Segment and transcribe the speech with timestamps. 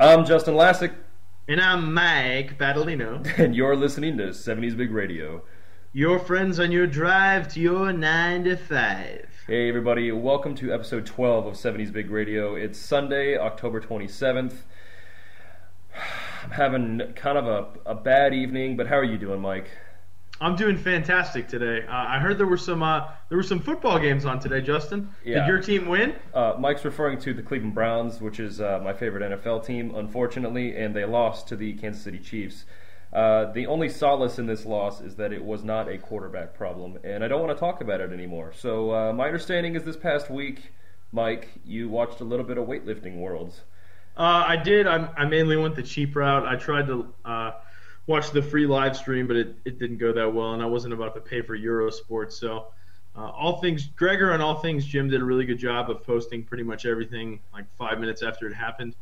[0.00, 0.94] I'm Justin Lascek,
[1.48, 3.26] And I'm Mike Battolino.
[3.38, 5.42] and you're listening to 70s Big Radio.
[5.92, 9.26] Your friends on your drive to your 9 to 5.
[9.48, 12.54] Hey, everybody, welcome to episode 12 of 70s Big Radio.
[12.54, 14.58] It's Sunday, October 27th.
[16.44, 19.68] I'm having kind of a, a bad evening, but how are you doing, Mike?
[20.40, 21.84] I'm doing fantastic today.
[21.86, 25.10] Uh, I heard there were some uh, there were some football games on today, Justin.
[25.24, 25.40] Yeah.
[25.40, 26.14] Did your team win?
[26.32, 30.76] Uh, Mike's referring to the Cleveland Browns, which is uh, my favorite NFL team, unfortunately,
[30.76, 32.64] and they lost to the Kansas City Chiefs.
[33.12, 36.98] Uh, the only solace in this loss is that it was not a quarterback problem,
[37.02, 38.52] and I don't want to talk about it anymore.
[38.54, 40.72] So, uh, my understanding is this past week,
[41.10, 43.62] Mike, you watched a little bit of weightlifting worlds.
[44.16, 44.86] Uh, I did.
[44.86, 46.44] I, I mainly went the cheap route.
[46.44, 47.12] I tried to
[48.08, 50.66] uh, watch the free live stream, but it, it didn't go that well, and I
[50.66, 52.32] wasn't about to pay for Eurosport.
[52.32, 52.66] So,
[53.16, 56.42] uh, all things Gregor and all things Gym did a really good job of posting
[56.44, 58.94] pretty much everything like five minutes after it happened.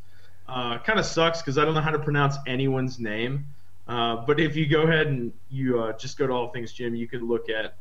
[0.49, 3.47] Uh, kind of sucks because I don't know how to pronounce anyone's name.
[3.89, 6.95] Uh, but if you go ahead and you uh, just go to all things Gym,
[6.95, 7.75] you could look at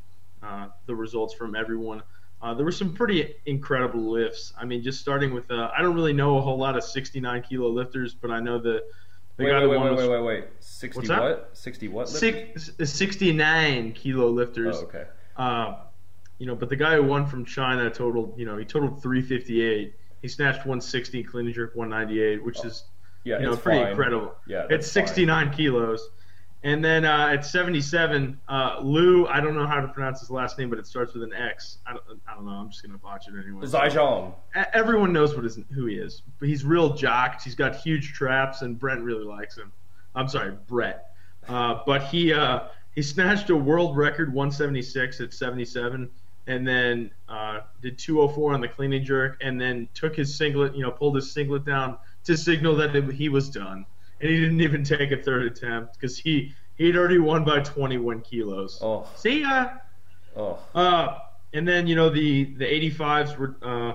[0.44, 2.04] uh, the results from everyone.
[2.42, 4.54] Uh, there were some pretty incredible lifts.
[4.60, 7.70] I mean, just starting with I don't really know a whole lot of 69 kilo
[7.70, 8.84] lifters, but I know the
[9.38, 10.44] Wait, wait, wait, wait, wait, wait, wait.
[10.60, 11.50] 60 What's what?
[11.54, 12.10] 60 what?
[12.12, 12.72] lifters?
[12.78, 14.78] six, 69 kilo lifters.
[14.78, 15.04] Oh, okay.
[15.36, 15.76] Uh,
[16.40, 19.94] you know, but the guy who won from China totaled, you know, he totaled 358.
[20.22, 22.86] He snatched 160, clean and jerk 198, which is
[23.26, 23.90] Yeah, you know pretty fine.
[23.92, 24.36] incredible.
[24.48, 25.08] Yeah, it's that's fine.
[25.08, 26.10] 69 kilos.
[26.66, 30.58] And then uh, at 77, uh, Lu, I don't know how to pronounce his last
[30.58, 31.78] name, but it starts with an X.
[31.86, 32.54] I don't, I don't know.
[32.54, 33.62] I'm just gonna botch it anyway.
[34.58, 37.44] E- Everyone knows what his, who he is, but he's real jocked.
[37.44, 39.72] He's got huge traps, and Brent really likes him.
[40.16, 41.12] I'm sorry, Brett.
[41.48, 42.62] Uh, but he uh,
[42.96, 46.10] he snatched a world record 176 at 77,
[46.48, 50.76] and then uh, did 204 on the clean and jerk, and then took his singlet,
[50.76, 53.86] you know, pulled his singlet down to signal that it, he was done,
[54.26, 58.22] and he didn't even take a third attempt because he he'd already won by 21
[58.22, 58.80] kilos.
[58.82, 59.70] Oh, See ya.
[60.36, 60.58] oh.
[60.74, 61.20] Uh,
[61.54, 63.94] and then you know the the 85s were uh,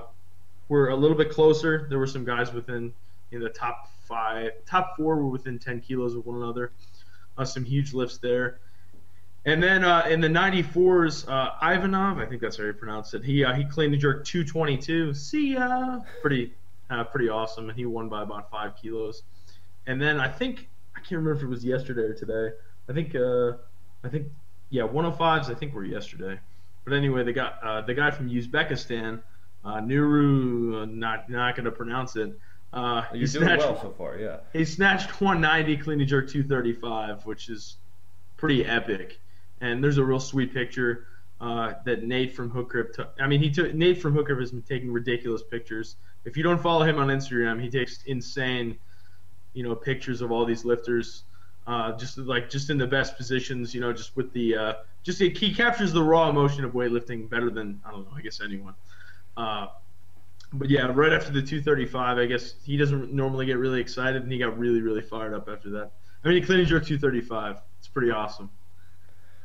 [0.69, 1.87] were a little bit closer.
[1.89, 2.93] There were some guys within
[3.33, 6.73] in the top five, top four were within 10 kilos of one another.
[7.39, 8.59] Uh, some huge lifts there.
[9.47, 13.25] And then uh, in the 94s, uh, Ivanov, I think that's how you pronounce it.
[13.25, 15.15] He uh, he clean and jerk 222.
[15.15, 16.01] See ya.
[16.21, 16.53] Pretty
[16.91, 19.23] uh, pretty awesome, and he won by about five kilos.
[19.91, 22.55] And then I think I can't remember if it was yesterday or today.
[22.89, 23.55] I think uh,
[24.05, 24.29] I think
[24.71, 26.39] yeah, 105s I think were yesterday.
[26.85, 29.21] But anyway, they got uh, the guy from Uzbekistan,
[29.65, 32.39] uh, Nuru, uh, not not going to pronounce it.
[32.73, 34.37] Uh, You're doing snatched- well so far, yeah.
[34.53, 37.79] he snatched 190, clean and jerk 235, which is
[38.37, 39.19] pretty epic.
[39.61, 41.09] And there's a real sweet picture
[41.41, 43.13] uh, that Nate from Hook Grip took.
[43.19, 45.97] I mean, he took Nate from Hook Grip has been taking ridiculous pictures.
[46.25, 48.79] If you don't follow him on Instagram, he takes insane,
[49.55, 51.25] you know, pictures of all these lifters.
[51.67, 54.73] Uh, just like just in the best positions, you know, just with the uh,
[55.03, 58.41] just he captures the raw emotion of weightlifting better than I don't know, I guess
[58.41, 58.75] anyone.
[59.37, 59.67] Uh,
[60.53, 64.33] but yeah, right after the 235, I guess he doesn't normally get really excited, and
[64.33, 65.93] he got really, really fired up after that.
[66.25, 67.61] I mean, he clean and jerk 235.
[67.79, 68.51] It's pretty awesome.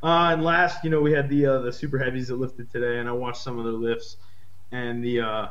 [0.01, 2.99] Uh, and last, you know, we had the uh, the super heavies that lifted today,
[2.99, 4.17] and I watched some of their lifts,
[4.71, 5.47] and the uh,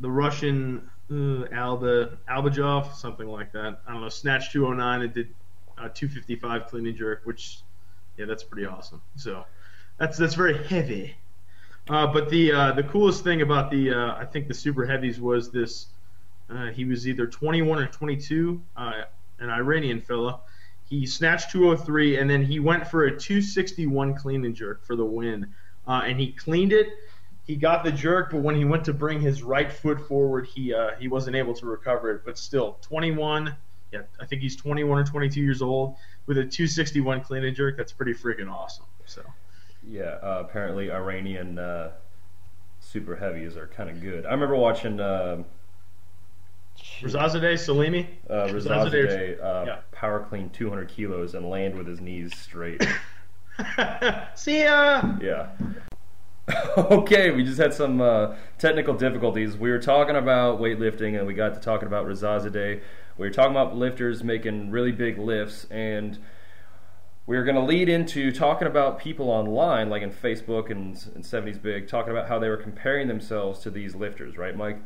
[0.00, 3.80] the Russian Alba Albajov, something like that.
[3.86, 5.28] I don't know, Snatch 209 and did
[5.76, 7.58] uh, 255 clean and jerk, which
[8.16, 9.02] yeah, that's pretty awesome.
[9.16, 9.44] So
[9.98, 11.16] that's that's very heavy.
[11.88, 15.20] Uh, but the uh, the coolest thing about the uh, I think the super heavies
[15.20, 15.86] was this.
[16.48, 18.92] Uh, he was either 21 or 22, uh,
[19.38, 20.40] an Iranian fella.
[20.88, 25.04] He snatched 203 and then he went for a 261 clean and jerk for the
[25.04, 25.54] win.
[25.86, 26.88] Uh, and he cleaned it.
[27.44, 30.72] He got the jerk, but when he went to bring his right foot forward, he
[30.72, 32.22] uh, he wasn't able to recover it.
[32.24, 33.54] But still, 21.
[33.92, 35.96] Yeah, I think he's 21 or 22 years old
[36.26, 37.76] with a 261 clean and jerk.
[37.76, 38.86] That's pretty freaking awesome.
[39.04, 39.22] So.
[39.86, 41.92] Yeah, uh, apparently Iranian uh,
[42.80, 44.26] super heavies are kind of good.
[44.26, 45.42] I remember watching uh,
[47.00, 48.06] Rezazadeh Salimi.
[48.28, 49.76] uh, Rezazadeh- uh, yeah.
[49.92, 52.82] power clean 200 kilos and land with his knees straight.
[54.34, 55.02] See ya.
[55.20, 55.48] yeah.
[56.76, 59.56] okay, we just had some uh, technical difficulties.
[59.56, 62.80] We were talking about weightlifting and we got to talking about Rezazadeh.
[63.16, 66.18] We were talking about lifters making really big lifts and
[67.26, 71.24] we were going to lead into talking about people online, like in Facebook and, and
[71.24, 74.78] 70s Big, talking about how they were comparing themselves to these lifters, right, Mike?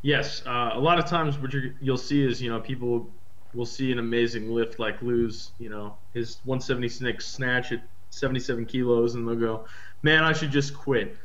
[0.00, 3.08] Yes, uh, a lot of times what you're, you'll see is you know people
[3.54, 9.14] will see an amazing lift like lose you know his 176 snatch at 77 kilos
[9.14, 9.64] and they'll go,
[10.02, 11.16] man, I should just quit.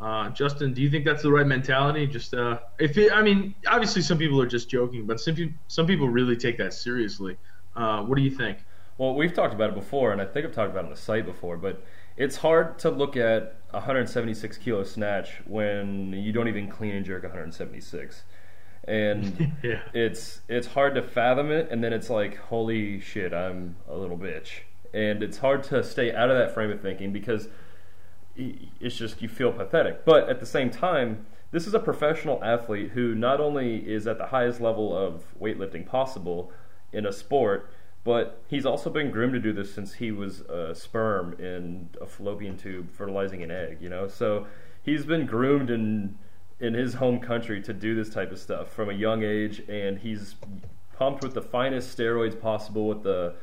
[0.00, 2.06] Uh, Justin, do you think that's the right mentality?
[2.06, 5.54] Just uh, if it, I mean, obviously some people are just joking, but some people,
[5.68, 7.36] some people really take that seriously.
[7.76, 8.58] Uh, what do you think?
[8.96, 10.96] Well, we've talked about it before, and I think I've talked about it on the
[10.96, 11.82] site before, but
[12.16, 17.22] it's hard to look at 176 kilo snatch when you don't even clean and jerk
[17.22, 18.24] 176
[18.88, 19.80] and yeah.
[19.94, 24.18] it's it's hard to fathom it and then it's like holy shit i'm a little
[24.18, 24.50] bitch
[24.92, 27.48] and it's hard to stay out of that frame of thinking because
[28.80, 30.04] it's just you feel pathetic.
[30.04, 34.18] But at the same time this is a professional athlete who not only is at
[34.18, 36.52] the highest level of weightlifting possible
[36.92, 37.72] in a sport
[38.02, 42.06] but he's also been groomed to do this since he was a sperm in a
[42.06, 44.06] fallopian tube fertilizing an egg you know?
[44.06, 44.46] So
[44.82, 46.16] he's been groomed and
[46.60, 49.98] in his home country to do this type of stuff from a young age, and
[49.98, 50.34] he's
[50.96, 53.34] pumped with the finest steroids possible with the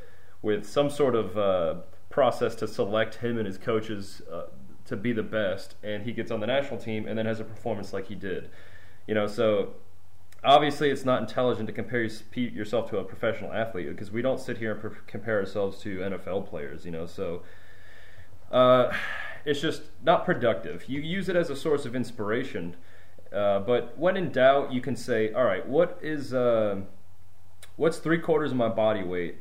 [0.43, 1.75] with some sort of uh,
[2.11, 4.43] process to select him and his coaches uh,
[4.87, 7.43] to be the best, and he gets on the national team and then has a
[7.43, 8.49] performance like he did.
[9.07, 9.73] You know, so
[10.43, 14.57] obviously it's not intelligent to compare yourself to a professional athlete because we don't sit
[14.57, 16.85] here and compare ourselves to NFL players.
[16.85, 17.43] You know, so.
[18.51, 18.93] Uh,
[19.47, 20.89] it's just not productive.
[20.89, 22.75] You use it as a source of inspiration,
[23.33, 26.81] uh, but when in doubt, you can say, all right, what is uh,
[27.77, 29.37] what's three quarters of my body weight?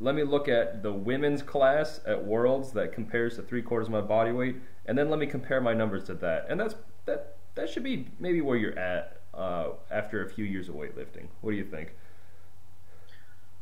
[0.00, 3.92] Let me look at the women's class at Worlds that compares to three quarters of
[3.92, 6.46] my body weight, and then let me compare my numbers to that.
[6.48, 6.74] And that's
[7.06, 11.26] that that should be maybe where you're at uh, after a few years of weightlifting.
[11.40, 11.94] What do you think?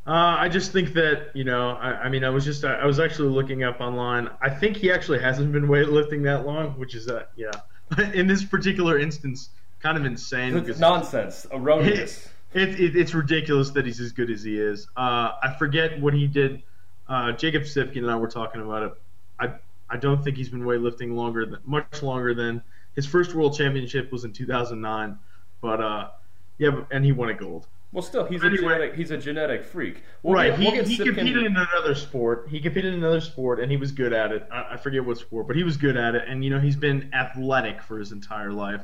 [0.04, 2.98] Uh, I just think that you know, I, I, mean, I was just I was
[2.98, 4.28] actually looking up online.
[4.40, 7.52] I think he actually hasn't been weightlifting that long, which is uh, yeah,
[8.14, 10.56] in this particular instance, kind of insane.
[10.56, 12.28] It's nonsense, erroneous.
[12.54, 14.86] It, it, it's ridiculous that he's as good as he is.
[14.94, 16.62] Uh, I forget what he did.
[17.08, 18.92] Uh, Jacob Sipkin and I were talking about it.
[19.40, 19.54] I
[19.92, 22.62] I don't think he's been weightlifting longer than much longer than
[22.96, 25.18] his first world championship was in 2009.
[25.60, 26.08] But uh,
[26.56, 27.66] yeah, and he won a gold.
[27.92, 30.02] Well, still, he's anyway, a genetic he's a genetic freak.
[30.22, 30.58] We'll right.
[30.58, 32.48] Get, we'll he, he competed in another sport.
[32.48, 34.48] He competed in another sport, and he was good at it.
[34.50, 36.26] I, I, forget what sport, but he was good at it.
[36.26, 38.82] And you know, he's been athletic for his entire life,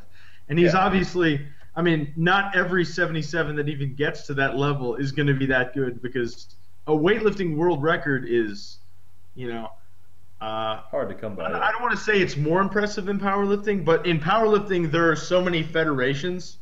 [0.51, 0.81] and he's yeah.
[0.81, 1.47] obviously.
[1.75, 5.47] I mean, not every 77 that even gets to that level is going to be
[5.47, 6.49] that good because
[6.89, 8.79] a weightlifting world record is,
[9.37, 9.71] you know,
[10.41, 11.45] uh, hard to come by.
[11.45, 15.11] I, I don't want to say it's more impressive than powerlifting, but in powerlifting there
[15.11, 16.59] are so many federations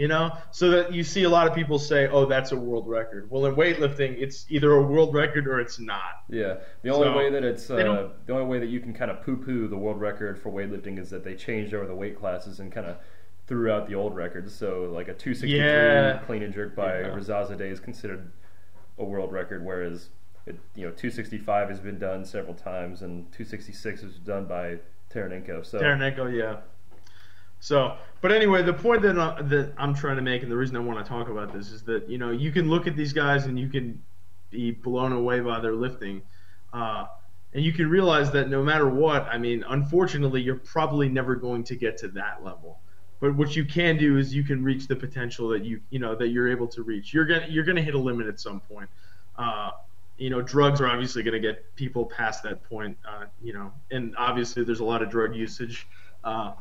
[0.00, 2.88] you know so that you see a lot of people say oh that's a world
[2.88, 7.06] record well in weightlifting it's either a world record or it's not yeah the only
[7.06, 9.76] so, way that it's uh, the only way that you can kind of poo-poo the
[9.76, 12.96] world record for weightlifting is that they changed over the weight classes and kind of
[13.46, 16.18] threw out the old records so like a 263 yeah.
[16.24, 17.08] clean and jerk by yeah.
[17.08, 18.30] Rezazadeh is considered
[18.96, 20.08] a world record whereas
[20.46, 24.78] it, you know 265 has been done several times and 266 was done by
[25.12, 26.60] Taranenko so Taranenko yeah
[27.60, 30.76] so, but anyway, the point that, uh, that I'm trying to make, and the reason
[30.76, 33.12] I want to talk about this is that you know you can look at these
[33.12, 34.02] guys and you can
[34.50, 36.22] be blown away by their lifting,
[36.72, 37.06] uh,
[37.52, 41.62] and you can realize that no matter what, I mean, unfortunately, you're probably never going
[41.64, 42.78] to get to that level.
[43.20, 46.14] But what you can do is you can reach the potential that you you know
[46.14, 47.12] that you're able to reach.
[47.12, 48.88] You're gonna you're gonna hit a limit at some point.
[49.36, 49.72] Uh,
[50.20, 52.96] you know, drugs are obviously going to get people past that point.
[53.08, 55.88] Uh, you know, and obviously there's a lot of drug usage.
[56.22, 56.52] Uh,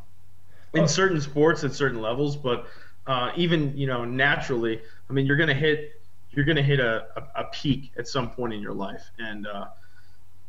[0.73, 2.67] in certain sports at certain levels, but
[3.06, 4.79] uh, even you know naturally,
[5.09, 6.00] I mean, you're gonna hit
[6.31, 9.66] you're gonna hit a, a, a peak at some point in your life, and uh,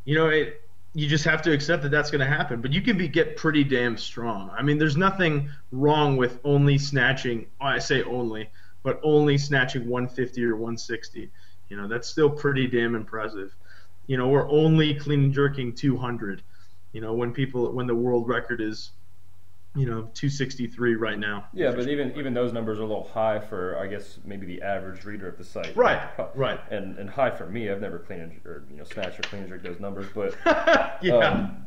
[0.05, 0.62] you know it.
[0.93, 3.37] You just have to accept that that's going to happen, but you can be get
[3.37, 4.50] pretty damn strong.
[4.50, 7.47] I mean, there's nothing wrong with only snatching.
[7.61, 8.50] I say only,
[8.83, 11.31] but only snatching 150 or 160.
[11.71, 13.55] You know, that's still pretty damn impressive.
[14.07, 16.43] You know, we're only clean and jerking 200.
[16.93, 18.91] You know, when people when the world record is
[19.77, 21.47] you know 263 right now.
[21.53, 24.62] Yeah, but even even those numbers are a little high for I guess maybe the
[24.62, 25.77] average reader of the site.
[25.77, 26.03] Right.
[26.35, 26.61] Right.
[26.71, 27.71] And and high for me.
[27.71, 30.35] I've never cleaned or you know snatched or clean jerked those numbers, but
[31.03, 31.15] yeah.
[31.15, 31.67] Um,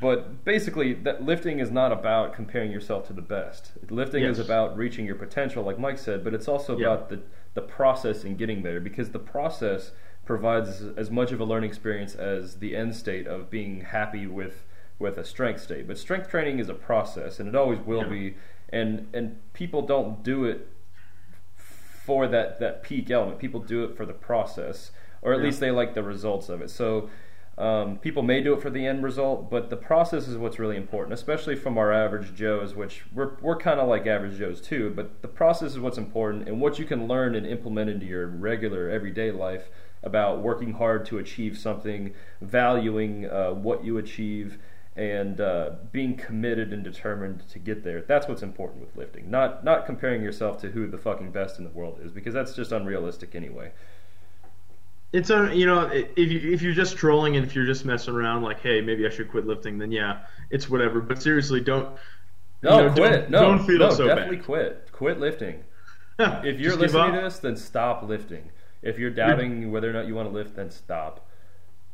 [0.00, 3.72] but basically, that lifting is not about comparing yourself to the best.
[3.90, 4.38] Lifting yes.
[4.38, 6.86] is about reaching your potential, like Mike said, but it's also yeah.
[6.86, 7.20] about the
[7.54, 9.92] the process in getting there because the process
[10.24, 14.64] provides as much of a learning experience as the end state of being happy with
[14.98, 15.86] with a strength state.
[15.86, 18.08] But strength training is a process, and it always will yeah.
[18.08, 18.34] be.
[18.70, 20.68] And and people don't do it
[21.56, 23.38] for that that peak element.
[23.38, 24.90] People do it for the process,
[25.22, 25.46] or at yeah.
[25.46, 26.70] least they like the results of it.
[26.70, 27.10] So.
[27.56, 30.76] Um, people may do it for the end result, but the process is what's really
[30.76, 34.92] important, especially from our average Joes, which we're, we're kind of like average Joes too,
[34.96, 38.26] but the process is what's important and what you can learn and implement into your
[38.26, 39.68] regular everyday life
[40.02, 44.58] about working hard to achieve something, valuing uh, what you achieve,
[44.96, 48.02] and uh, being committed and determined to get there.
[48.02, 49.30] That's what's important with lifting.
[49.30, 52.54] Not not comparing yourself to who the fucking best in the world is because that's
[52.54, 53.72] just unrealistic anyway.
[55.14, 58.14] It's a you know if you if you're just trolling and if you're just messing
[58.14, 61.00] around like hey maybe I should quit lifting then yeah it's whatever.
[61.00, 61.88] But seriously don't
[62.62, 63.12] no you know, quit.
[63.12, 64.44] Don't, no don't feel no so definitely bad.
[64.44, 64.88] quit.
[64.92, 65.62] Quit lifting.
[66.18, 68.50] If you're Just listening to this then stop lifting.
[68.82, 71.28] If you're doubting whether or not you want to lift then stop.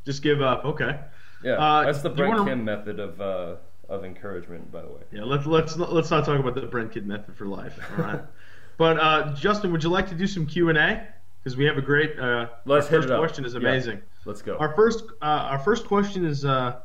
[0.06, 0.64] Just give up.
[0.64, 0.98] Okay.
[1.44, 3.56] Yeah Uh, that's the Brent wanna- Kim method of uh,
[3.90, 5.02] of encouragement by the way.
[5.12, 8.02] Yeah let's let's not, let's not talk about the Brent Kim method for life all
[8.04, 8.20] right?
[8.78, 11.06] But uh, Justin would you like to do some Q and A
[11.42, 13.60] because we have a great uh, Let's our first question is Yeah.
[13.60, 14.00] amazing.
[14.24, 16.76] let's go Our first, uh, our first question is uh,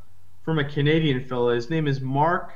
[0.44, 1.56] from a Canadian fella.
[1.56, 2.54] His name is Mark.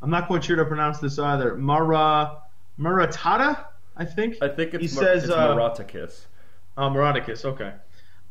[0.00, 1.54] I'm not quite sure to pronounce this either.
[1.56, 2.38] Mara
[2.78, 3.64] Maratata,
[3.96, 4.36] I think.
[4.42, 6.26] I think it's he Mar- says it's uh, Maratakis.
[6.76, 7.44] uh, Maraticus.
[7.44, 7.72] Okay.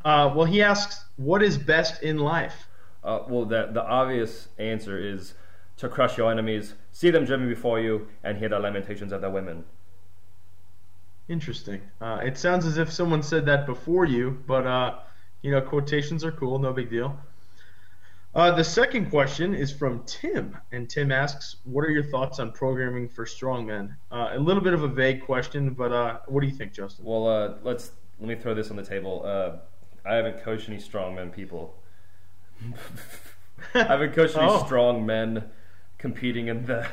[0.04, 2.68] Uh, well, he asks, "What is best in life?"
[3.04, 5.34] Uh, well, that the obvious answer is
[5.78, 9.30] to crush your enemies, see them driven before you, and hear the lamentations of their
[9.30, 9.64] women.
[11.32, 11.82] Interesting.
[12.02, 15.00] Uh, it sounds as if someone said that before you, but uh,
[15.42, 16.60] you know, quotations are cool.
[16.60, 17.18] No big deal.
[18.36, 22.52] Uh, the second question is from Tim, and Tim asks, "What are your thoughts on
[22.52, 26.48] programming for strongmen?" Uh, a little bit of a vague question, but uh, what do
[26.48, 27.06] you think, Justin?
[27.06, 29.22] Well, uh, let's let me throw this on the table.
[29.26, 29.52] Uh,
[30.06, 31.76] I haven't coached any strongmen people.
[33.74, 34.66] I haven't coached any Oh.
[34.66, 35.50] strong men
[35.98, 36.88] competing in the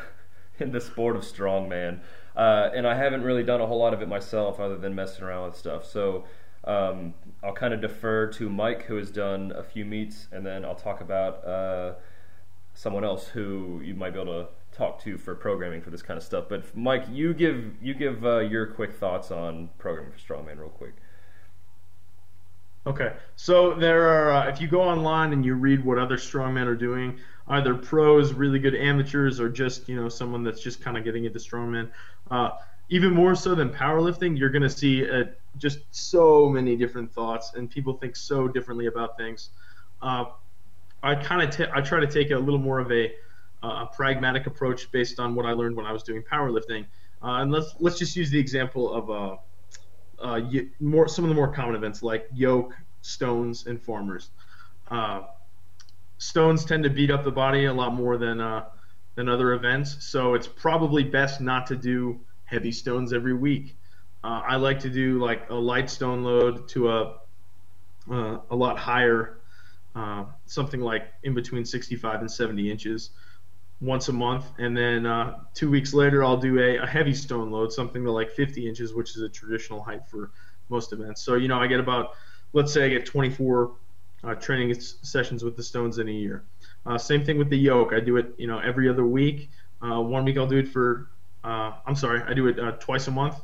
[0.61, 2.01] in the sport of strongman,
[2.39, 5.25] uh, and I haven't really done a whole lot of it myself, other than messing
[5.25, 5.85] around with stuff.
[5.85, 6.25] So
[6.65, 10.65] um, I'll kind of defer to Mike, who has done a few meets, and then
[10.65, 11.95] I'll talk about uh,
[12.75, 16.17] someone else who you might be able to talk to for programming for this kind
[16.17, 16.45] of stuff.
[16.49, 20.69] But Mike, you give you give uh, your quick thoughts on programming for strongman, real
[20.69, 20.95] quick.
[22.87, 24.33] Okay, so there are.
[24.33, 27.19] Uh, if you go online and you read what other strongmen are doing,
[27.49, 31.25] either pros, really good amateurs, or just you know someone that's just kind of getting
[31.25, 31.91] into strongman,
[32.31, 32.51] uh,
[32.91, 35.25] even more so than powerlifting, you're going to see uh,
[35.57, 39.51] just so many different thoughts, and people think so differently about things.
[40.01, 40.25] Uh,
[41.03, 43.13] I kind of ta- I try to take a little more of a,
[43.63, 46.87] uh, pragmatic approach based on what I learned when I was doing powerlifting.
[47.23, 51.35] Uh, and let's let's just use the example of uh, y- more some of the
[51.35, 54.31] more common events like yoke, stones, and farmers.
[56.19, 58.41] Stones tend to beat up the body a lot more than
[59.19, 63.77] than other events, so it's probably best not to do heavy stones every week.
[64.23, 67.17] Uh, I like to do like a light stone load to a
[68.09, 69.39] uh, a lot higher,
[69.97, 73.11] uh, something like in between 65 and 70 inches
[73.81, 77.51] once a month, and then uh, two weeks later I'll do a, a heavy stone
[77.51, 80.31] load, something to like 50 inches, which is a traditional height for
[80.69, 81.23] most events.
[81.23, 82.11] So you know I get about,
[82.53, 83.73] let's say I get 24
[84.23, 86.45] uh, training sessions with the stones in a year.
[86.89, 87.93] Uh, same thing with the yoke.
[87.93, 89.51] I do it you know every other week.
[89.83, 91.09] Uh, one week I'll do it for,
[91.45, 93.37] uh, I'm sorry, I do it uh, twice a month.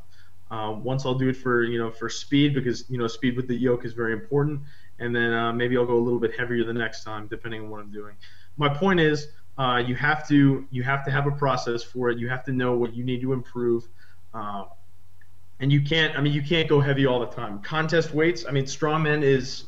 [0.50, 3.46] Uh, once I'll do it for you know for speed because you know speed with
[3.46, 4.62] the yoke is very important,
[4.98, 7.70] and then uh, maybe I'll go a little bit heavier the next time depending on
[7.70, 8.14] what I'm doing.
[8.56, 12.18] My point is you have to you have to have a process for it.
[12.18, 13.86] You have to know what you need to improve,
[14.32, 16.16] and you can't.
[16.16, 17.60] I mean, you can't go heavy all the time.
[17.60, 18.46] Contest weights.
[18.46, 19.64] I mean, strongman is,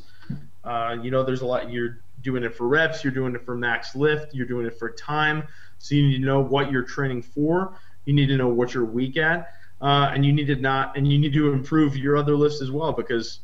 [1.03, 1.69] you know, there's a lot.
[1.71, 3.03] You're doing it for reps.
[3.03, 4.33] You're doing it for max lift.
[4.33, 5.47] You're doing it for time.
[5.79, 7.77] So you need to know what you're training for.
[8.05, 11.11] You need to know what you're weak at, uh, and you need to not, and
[11.11, 13.39] you need to improve your other lifts as well because.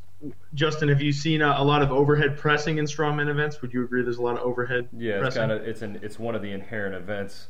[0.54, 3.62] Justin, have you seen a, a lot of overhead pressing in strongman events?
[3.62, 6.18] Would you agree there's a lot of overhead Yeah, it's kind of it's an it's
[6.18, 7.48] one of the inherent events.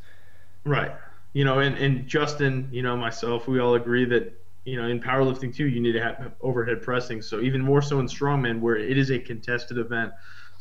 [0.63, 0.91] Right.
[1.33, 4.33] You know, and, and Justin, you know, myself, we all agree that,
[4.65, 7.21] you know, in powerlifting too, you need to have overhead pressing.
[7.21, 10.13] So even more so in strongman where it is a contested event.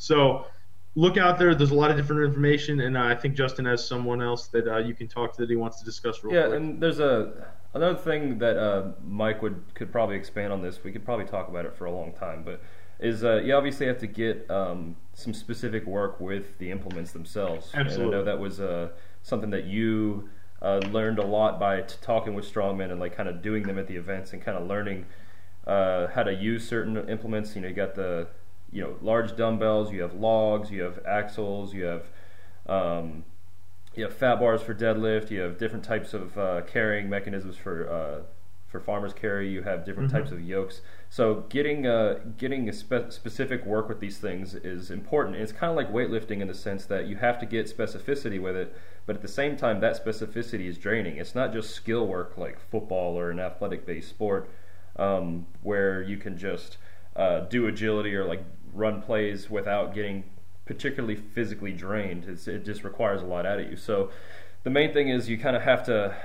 [0.03, 0.47] So
[0.95, 1.55] look out there.
[1.55, 4.67] There's a lot of different information, and uh, I think Justin has someone else that
[4.67, 6.57] uh, you can talk to that he wants to discuss real Yeah, quick.
[6.57, 10.83] and there's a another thing that uh, Mike would could probably expand on this.
[10.83, 12.61] We could probably talk about it for a long time, but
[12.99, 17.71] is uh, you obviously have to get um, some specific work with the implements themselves.
[17.73, 18.89] And I know that was uh,
[19.23, 20.29] something that you
[20.61, 23.79] uh, learned a lot by t- talking with strongmen and like kind of doing them
[23.79, 25.05] at the events and kind of learning
[25.65, 27.55] uh, how to use certain implements.
[27.55, 28.27] You know, you got the
[28.73, 32.05] you know large dumbbells, you have logs, you have axles, you have
[32.65, 33.23] um,
[33.95, 35.29] you have fat bars for deadlift.
[35.31, 38.23] You have different types of uh, carrying mechanisms for uh,
[38.67, 39.49] for farmers carry.
[39.49, 40.13] You have different Mhm.
[40.13, 40.81] types of yokes.
[41.09, 45.35] So getting uh, getting a spe- specific work with these things is important.
[45.37, 48.55] It's kind of like weightlifting in the sense that you have to get specificity with
[48.55, 48.75] it,
[49.05, 51.17] but at the same time, that specificity is draining.
[51.17, 54.49] It's not just skill work like football or an athletic based sport
[54.95, 56.77] um, where you can just
[57.15, 60.23] uh, do agility or like run plays without getting
[60.65, 62.25] particularly physically drained.
[62.25, 63.77] It's, it just requires a lot out of you.
[63.77, 64.11] So
[64.63, 66.15] the main thing is you kind of have to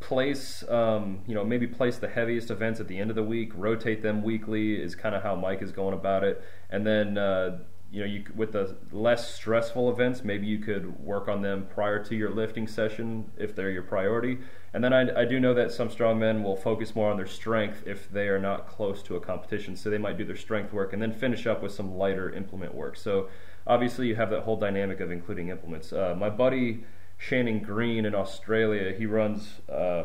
[0.00, 3.52] place, um, you know, maybe place the heaviest events at the end of the week,
[3.54, 7.18] rotate them weekly is kind of how Mike is going about it, and then.
[7.18, 7.58] Uh,
[7.90, 12.04] you know, you with the less stressful events, maybe you could work on them prior
[12.04, 14.36] to your lifting session if they're your priority.
[14.74, 17.84] And then I, I do know that some strongmen will focus more on their strength
[17.86, 19.74] if they are not close to a competition.
[19.74, 22.74] So they might do their strength work and then finish up with some lighter implement
[22.74, 22.96] work.
[22.96, 23.30] So
[23.66, 25.90] obviously you have that whole dynamic of including implements.
[25.90, 26.84] Uh, my buddy
[27.16, 30.04] Shannon Green in Australia, he runs uh,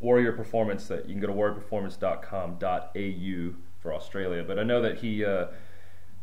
[0.00, 0.86] Warrior Performance.
[0.88, 4.44] That you can go to warriorperformance.com.au for Australia.
[4.46, 5.24] But I know that he.
[5.24, 5.46] Uh,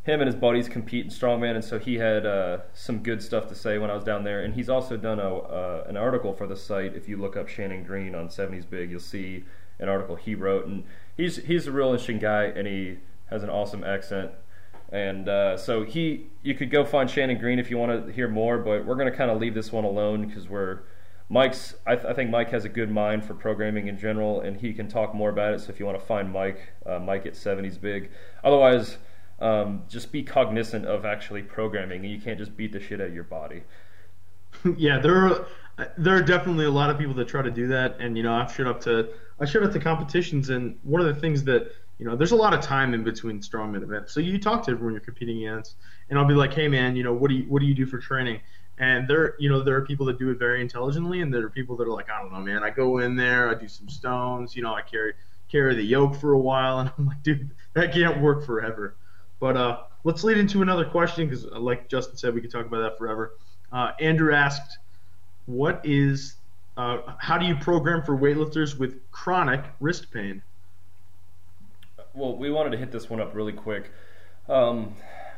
[0.07, 3.47] him and his buddies compete in strongman, and so he had uh, some good stuff
[3.49, 4.41] to say when I was down there.
[4.41, 6.95] And he's also done a, uh, an article for the site.
[6.95, 9.43] If you look up Shannon Green on 70s Big, you'll see
[9.79, 10.85] an article he wrote, and
[11.17, 12.99] he's he's a real interesting guy, and he
[13.29, 14.31] has an awesome accent.
[14.93, 18.29] And uh, so he, you could go find Shannon Green if you want to hear
[18.29, 20.83] more, but we're going to kind of leave this one alone because we're
[21.27, 21.75] Mike's.
[21.85, 24.71] I, th- I, think Mike has a good mind for programming in general, and he
[24.71, 25.59] can talk more about it.
[25.59, 28.09] So if you want to find Mike, uh, Mike at 70s Big.
[28.45, 28.97] Otherwise
[29.39, 32.03] um, just be cognizant of actually programming.
[32.03, 33.63] and You can't just beat the shit out of your body.
[34.77, 35.47] yeah, there are
[35.97, 38.33] there are definitely a lot of people that try to do that, and you know
[38.33, 41.71] I've showed up to I showed up to competitions, and one of the things that
[41.99, 44.71] you know there's a lot of time in between strongman events, so you talk to
[44.71, 45.75] everyone you're competing against,
[46.09, 47.85] and I'll be like, hey man, you know what do you what do you do
[47.85, 48.39] for training?
[48.79, 51.49] And there, you know, there are people that do it very intelligently, and there are
[51.49, 52.63] people that are like, I don't know, man.
[52.63, 55.13] I go in there, I do some stones, you know, I carry
[55.49, 58.95] carry the yoke for a while, and I'm like, dude, that can't work forever.
[59.39, 62.65] But uh, let's lead into another question because, uh, like Justin said, we could talk
[62.65, 63.33] about that forever.
[63.71, 64.79] Uh, Andrew asked,
[65.45, 66.35] "What is?
[66.75, 70.41] Uh, how do you program for weightlifters with chronic wrist pain?"
[72.13, 73.91] Well, we wanted to hit this one up really quick.
[74.49, 74.95] Um,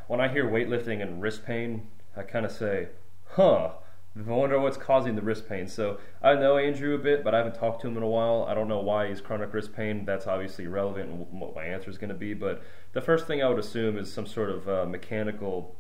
[0.08, 2.88] when I hear weightlifting and wrist pain, I kind of say,
[3.28, 3.72] "Huh."
[4.28, 5.68] I wonder what's causing the wrist pain.
[5.68, 8.46] So I know Andrew a bit, but I haven't talked to him in a while.
[8.48, 10.06] I don't know why he's chronic wrist pain.
[10.06, 12.34] That's obviously relevant and what my answer is going to be.
[12.34, 12.62] But
[12.94, 15.76] the first thing I would assume is some sort of uh, mechanical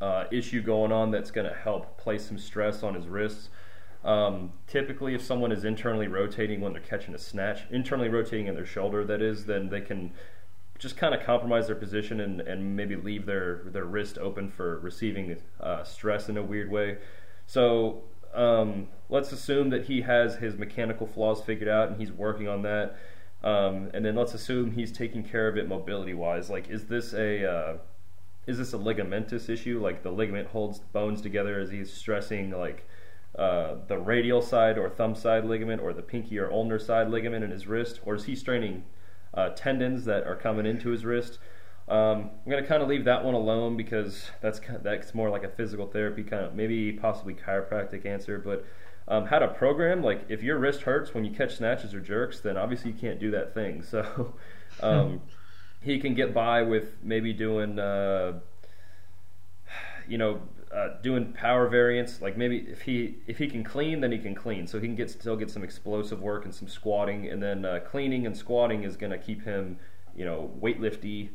[0.00, 3.48] uh, issue going on that's going to help place some stress on his wrists.
[4.04, 8.54] Um, typically, if someone is internally rotating when they're catching a snatch, internally rotating in
[8.54, 10.12] their shoulder, that is, then they can
[10.78, 14.80] just kind of compromise their position and, and maybe leave their, their wrist open for
[14.80, 16.98] receiving uh, stress in a weird way.
[17.52, 22.48] So um, let's assume that he has his mechanical flaws figured out and he's working
[22.48, 22.96] on that.
[23.44, 26.48] Um, and then let's assume he's taking care of it mobility wise.
[26.48, 27.76] Like, is this a uh,
[28.46, 29.82] is this a ligamentous issue?
[29.82, 32.88] Like the ligament holds bones together as he's stressing like
[33.38, 37.44] uh, the radial side or thumb side ligament or the pinky or ulnar side ligament
[37.44, 38.84] in his wrist, or is he straining
[39.34, 41.38] uh, tendons that are coming into his wrist?
[41.88, 45.42] Um, I'm going to kind of leave that one alone because that's that's more like
[45.42, 48.38] a physical therapy kind of maybe possibly chiropractic answer.
[48.38, 48.64] But
[49.08, 52.40] um, how to program like if your wrist hurts when you catch snatches or jerks,
[52.40, 53.82] then obviously you can't do that thing.
[53.90, 54.34] So
[54.80, 55.20] um,
[55.80, 58.38] he can get by with maybe doing uh,
[60.08, 60.40] you know
[60.72, 62.22] uh, doing power variants.
[62.22, 64.68] Like maybe if he if he can clean, then he can clean.
[64.68, 67.80] So he can get still get some explosive work and some squatting, and then uh,
[67.84, 69.78] cleaning and squatting is going to keep him
[70.14, 71.30] you know weightlifty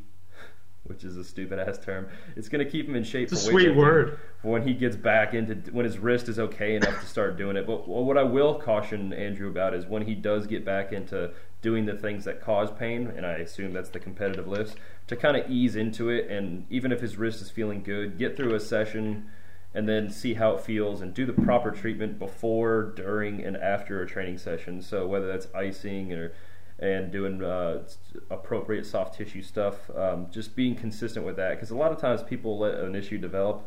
[0.84, 2.08] which is a stupid ass term.
[2.36, 3.32] It's going to keep him in shape.
[3.32, 4.20] It's a sweet word.
[4.42, 7.58] For when he gets back into when his wrist is okay enough to start doing
[7.58, 7.68] it.
[7.68, 11.86] But what I will caution Andrew about is when he does get back into doing
[11.86, 14.76] the things that cause pain, and I assume that's the competitive lifts,
[15.08, 16.30] to kind of ease into it.
[16.30, 19.30] And even if his wrist is feeling good, get through a session
[19.74, 24.02] and then see how it feels and do the proper treatment before, during, and after
[24.02, 24.82] a training session.
[24.82, 26.32] So whether that's icing or
[26.80, 27.84] and doing uh,
[28.30, 29.90] appropriate soft tissue stuff.
[29.96, 33.18] Um, just being consistent with that because a lot of times people let an issue
[33.18, 33.64] develop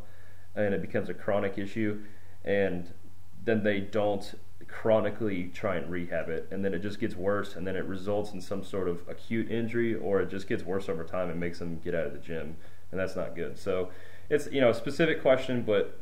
[0.54, 2.02] and it becomes a chronic issue,
[2.44, 2.92] and
[3.44, 4.34] then they don't
[4.66, 8.32] chronically try and rehab it, and then it just gets worse, and then it results
[8.32, 11.58] in some sort of acute injury, or it just gets worse over time and makes
[11.58, 12.56] them get out of the gym,
[12.90, 13.58] and that's not good.
[13.58, 13.90] So
[14.28, 16.00] it's you know a specific question, but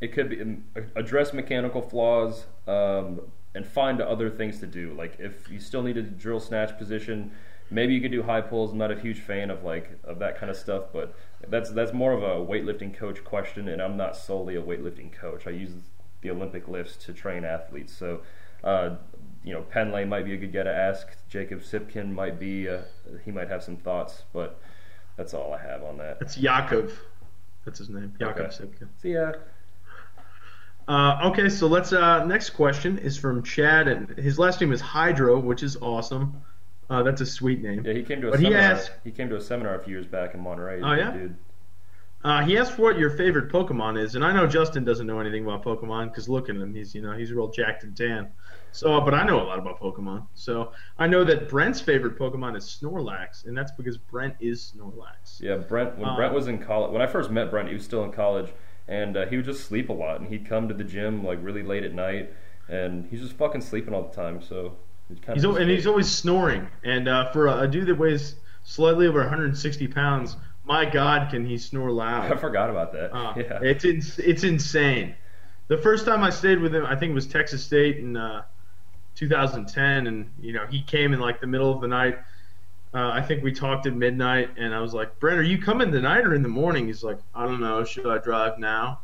[0.00, 2.46] it could be um, address mechanical flaws.
[2.66, 3.20] Um,
[3.54, 4.94] and find other things to do.
[4.94, 7.32] Like if you still need a drill snatch position,
[7.70, 8.72] maybe you could do high pulls.
[8.72, 11.14] I'm not a huge fan of like of that kind of stuff, but
[11.48, 15.46] that's that's more of a weightlifting coach question, and I'm not solely a weightlifting coach.
[15.46, 15.72] I use
[16.20, 18.22] the Olympic lifts to train athletes, so.
[18.64, 18.94] Uh,
[19.44, 21.08] you know, Pendlay might be a good guy to ask.
[21.28, 22.68] Jacob Sipkin might be.
[22.68, 22.82] Uh,
[23.24, 24.60] he might have some thoughts, but
[25.16, 26.18] that's all I have on that.
[26.20, 26.96] It's Yakov.
[27.64, 28.14] That's his name.
[28.20, 28.54] Yakov okay.
[28.54, 28.88] Sipkin.
[29.00, 29.32] See ya.
[30.88, 31.92] Uh, okay, so let's.
[31.92, 36.42] Uh, next question is from Chad, and his last name is Hydro, which is awesome.
[36.90, 37.84] Uh, that's a sweet name.
[37.84, 38.60] Yeah, he came to a but seminar.
[38.60, 40.80] He, asked, he came to a seminar a few years back in Monterey.
[40.82, 41.36] Oh yeah, dude.
[42.24, 45.44] Uh, he asked what your favorite Pokemon is, and I know Justin doesn't know anything
[45.44, 48.28] about Pokemon because look at him, he's you know he's real jacked and tan.
[48.72, 50.26] So, but I know a lot about Pokemon.
[50.34, 55.40] So I know that Brent's favorite Pokemon is Snorlax, and that's because Brent is Snorlax.
[55.40, 55.98] Yeah, Brent.
[55.98, 58.12] When Um, Brent was in college, when I first met Brent, he was still in
[58.12, 58.50] college,
[58.88, 61.38] and uh, he would just sleep a lot, and he'd come to the gym like
[61.42, 62.32] really late at night,
[62.68, 64.42] and he's just fucking sleeping all the time.
[64.42, 64.76] So
[65.20, 66.66] kind He's of and he's always snoring.
[66.84, 71.44] And uh, for a, a dude that weighs slightly over 160 pounds, my God, can
[71.44, 72.32] he snore loud?
[72.32, 73.14] I forgot about that.
[73.14, 73.58] Uh, yeah.
[73.62, 75.14] It's ins- it's insane.
[75.68, 78.42] The first time I stayed with him, I think it was Texas State in uh,
[79.14, 82.18] 2010, and you know he came in like the middle of the night.
[82.94, 85.90] Uh, I think we talked at midnight, and I was like, "Brent, are you coming
[85.90, 87.84] tonight or in the morning?" He's like, "I don't know.
[87.84, 89.00] Should I drive now?"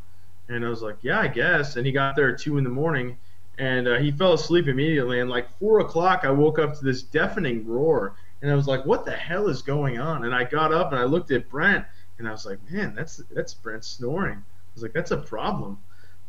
[0.48, 2.70] And I was like, "Yeah, I guess." And he got there at two in the
[2.70, 3.16] morning,
[3.58, 5.20] and uh, he fell asleep immediately.
[5.20, 8.84] And like four o'clock, I woke up to this deafening roar, and I was like,
[8.84, 11.86] "What the hell is going on?" And I got up and I looked at Brent,
[12.18, 15.78] and I was like, "Man, that's that's Brent snoring." I was like, "That's a problem."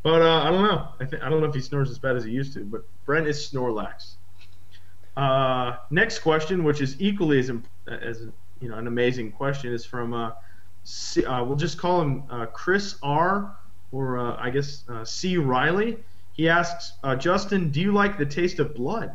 [0.01, 0.87] But uh, I don't know.
[1.01, 2.63] I, th- I don't know if he snores as bad as he used to.
[2.63, 4.15] But Brent is Snorlax.
[5.17, 7.51] Uh, next question, which is equally as
[7.87, 8.27] as
[8.61, 10.31] you know an amazing question, is from uh,
[10.83, 13.55] C- uh, we'll just call him uh, Chris R.
[13.91, 15.37] or uh, I guess uh, C.
[15.37, 15.97] Riley.
[16.33, 19.11] He asks, uh, Justin, do you like the taste of blood?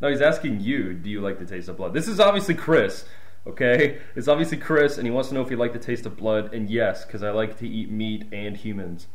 [0.00, 1.94] No, he's asking you, do you like the taste of blood?
[1.94, 3.04] This is obviously Chris,
[3.46, 3.98] okay?
[4.16, 6.52] It's obviously Chris, and he wants to know if you like the taste of blood,
[6.52, 9.06] and yes, because I like to eat meat and humans.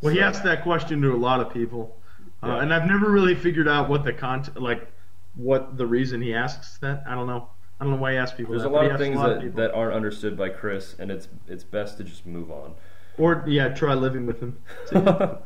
[0.00, 1.96] Well, he asked that question to a lot of people,
[2.44, 2.62] uh, Yeah.
[2.62, 4.86] and I've never really figured out what the content, like,
[5.34, 7.02] what the reason he asks that.
[7.08, 7.48] I don't know.
[7.80, 8.52] I don't know why he asks people.
[8.52, 9.56] There's that, a lot of things lot that, people.
[9.56, 12.74] that aren't understood by Chris, and it's it's best to just move on.
[13.18, 14.58] or yeah, try living with him.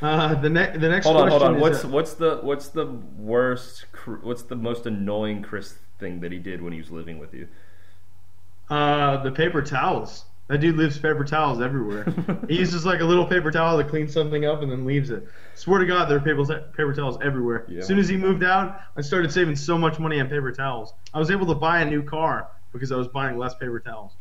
[0.00, 1.60] Uh, the next, the next hold on, hold on.
[1.60, 3.84] What's what's the what's the worst?
[4.22, 7.46] What's the most annoying Chris thing that he did when he was living with you?
[8.68, 10.24] uh, the paper towels.
[10.48, 12.04] That dude leaves paper towels everywhere.
[12.48, 15.26] he uses like a little paper towel to clean something up and then leaves it.
[15.54, 16.44] Swear to God, there are paper,
[16.76, 17.64] paper towels everywhere.
[17.68, 17.78] Yeah.
[17.78, 20.92] As soon as he moved out, I started saving so much money on paper towels.
[21.14, 24.12] I was able to buy a new car because I was buying less paper towels.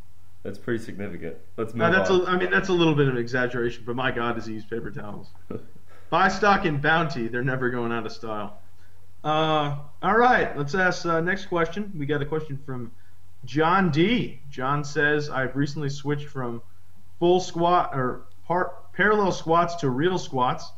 [0.44, 1.38] That's pretty significant.
[1.58, 2.22] Let's move Now, that's on.
[2.22, 4.54] a, I mean, that's a little bit of an exaggeration, but my God, does he
[4.54, 5.28] use paper towels?
[6.10, 7.28] Buy stock in Bounty.
[7.28, 8.60] They're never going out of style.
[9.24, 11.92] Uh, all right, let's ask uh, next question.
[11.98, 12.92] We got a question from
[13.46, 14.40] John D.
[14.50, 16.62] John says, "I've recently switched from
[17.20, 20.72] full squat or part parallel squats to real squats,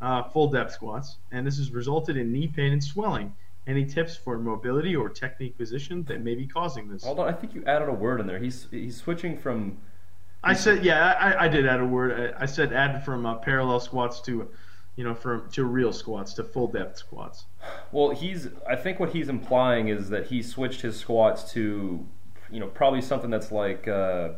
[0.00, 3.34] uh, full depth squats, and this has resulted in knee pain and swelling.
[3.66, 7.32] Any tips for mobility or technique position that may be causing this?" Hold on, I
[7.32, 8.38] think you added a word in there.
[8.38, 9.78] He's he's switching from.
[10.46, 12.34] I said, yeah, I, I did add a word.
[12.36, 14.46] I, I said add from uh, parallel squats to,
[14.96, 17.44] you know, from to real squats to full depth squats.
[17.92, 18.48] Well, he's.
[18.68, 22.06] I think what he's implying is that he switched his squats to,
[22.50, 23.88] you know, probably something that's like.
[23.88, 24.30] Uh,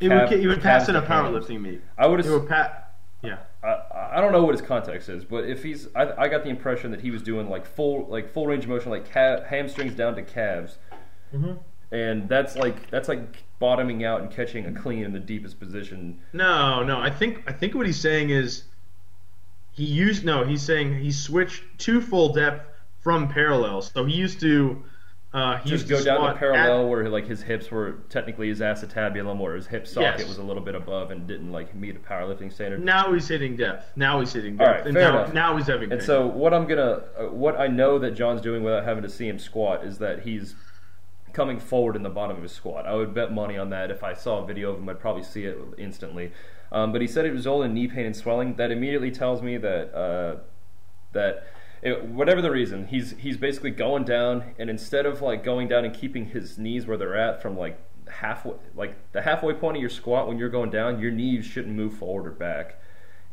[0.00, 1.46] It would, you would pass in a calves to hams.
[1.48, 1.82] powerlifting meet.
[1.96, 2.24] I would.
[2.24, 2.94] It would pat.
[3.22, 3.38] Yeah.
[3.64, 6.50] I, I don't know what his context is, but if he's, I, I got the
[6.50, 9.94] impression that he was doing like full, like full range of motion, like ca- hamstrings
[9.94, 10.78] down to calves,
[11.34, 11.54] Mm-hmm.
[11.94, 16.20] and that's like that's like bottoming out and catching a clean in the deepest position.
[16.32, 17.00] No, no.
[17.00, 18.62] I think I think what he's saying is
[19.78, 20.44] he used no.
[20.44, 22.66] He's saying he switched to full depth
[23.00, 23.80] from parallel.
[23.82, 24.82] So he used to.
[25.32, 27.98] Uh, he Just used go to down to parallel at- where like his hips were
[28.08, 30.28] technically his acetabulum or his hip socket Yes.
[30.28, 32.82] was a little bit above and didn't like meet a powerlifting standard.
[32.82, 33.92] now he's hitting depth.
[33.94, 34.78] Now he's hitting All depth.
[34.78, 35.34] right, and fair now, enough.
[35.34, 35.92] now he's having.
[35.92, 36.06] And pain.
[36.06, 39.28] so what I'm gonna, uh, what I know that John's doing without having to see
[39.28, 40.54] him squat is that he's
[41.34, 42.86] coming forward in the bottom of his squat.
[42.86, 43.90] I would bet money on that.
[43.90, 46.32] If I saw a video of him, I'd probably see it instantly.
[46.70, 48.56] Um, but he said it resulted in knee pain and swelling.
[48.56, 50.36] That immediately tells me that uh,
[51.12, 51.46] that
[51.82, 55.84] it, whatever the reason, he's he's basically going down, and instead of like going down
[55.84, 57.78] and keeping his knees where they're at from like
[58.08, 61.74] halfway, like the halfway point of your squat when you're going down, your knees shouldn't
[61.74, 62.80] move forward or back.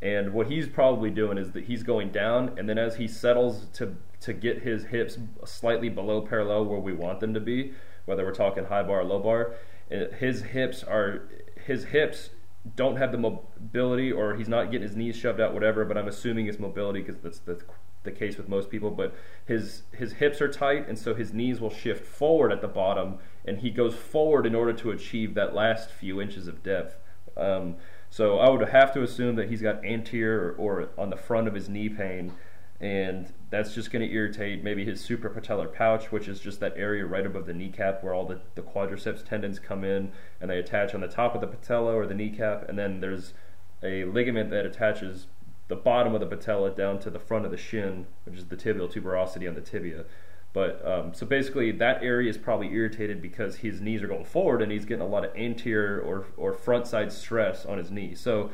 [0.01, 3.65] And what he's probably doing is that he's going down, and then as he settles
[3.73, 7.73] to to get his hips slightly below parallel where we want them to be,
[8.05, 9.55] whether we're talking high bar or low bar,
[9.91, 11.27] eh, his hips are
[11.65, 12.29] his hips
[12.75, 15.85] don't have the mobility, or he's not getting his knees shoved out, whatever.
[15.85, 17.61] But I'm assuming it's mobility because that's the
[18.05, 18.91] the case with most people.
[18.91, 19.13] But
[19.45, 23.17] his his hips are tight, and so his knees will shift forward at the bottom,
[23.43, 26.97] and he goes forward in order to achieve that last few inches of depth.
[27.35, 27.75] Um,
[28.09, 31.49] so I would have to assume that he's got anterior or, or on the front
[31.49, 32.31] of his knee pain,
[32.81, 37.05] and that's just going to irritate maybe his suprapatellar pouch, which is just that area
[37.05, 40.11] right above the kneecap where all the, the quadriceps tendons come in
[40.41, 43.33] and they attach on the top of the patella or the kneecap, and then there's
[43.81, 45.27] a ligament that attaches
[45.67, 48.57] the bottom of the patella down to the front of the shin, which is the
[48.57, 50.03] tibial tuberosity on the tibia.
[50.51, 54.61] But um, so basically, that area is probably irritated because his knees are going forward
[54.61, 58.15] and he's getting a lot of anterior or or front side stress on his knee.
[58.15, 58.51] So.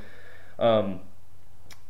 [0.60, 1.02] Um,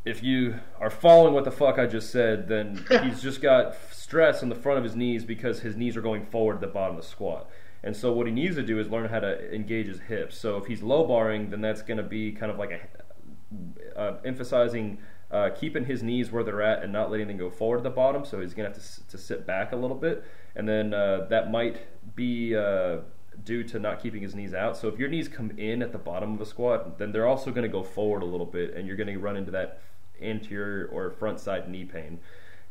[0.04, 4.42] if you are following what the fuck I just said, then he's just got stress
[4.42, 6.96] in the front of his knees because his knees are going forward at the bottom
[6.96, 7.50] of the squat.
[7.84, 10.38] And so what he needs to do is learn how to engage his hips.
[10.38, 14.18] So if he's low barring, then that's going to be kind of like a uh,
[14.24, 15.00] emphasizing
[15.32, 17.90] uh, keeping his knees where they're at and not letting them go forward at the
[17.90, 18.26] bottom.
[18.26, 20.24] So he's going to have to, to sit back a little bit,
[20.56, 22.98] and then uh, that might be uh,
[23.44, 24.78] due to not keeping his knees out.
[24.78, 27.52] So if your knees come in at the bottom of a squat, then they're also
[27.52, 29.82] going to go forward a little bit, and you're going to run into that
[30.22, 32.20] anterior or front side knee pain.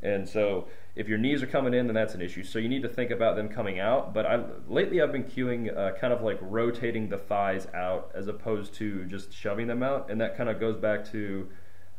[0.02, 2.42] And so if your knees are coming in, then that's an issue.
[2.42, 4.14] So you need to think about them coming out.
[4.14, 8.26] But I, lately I've been cueing uh, kind of like rotating the thighs out as
[8.26, 10.10] opposed to just shoving them out.
[10.10, 11.48] And that kind of goes back to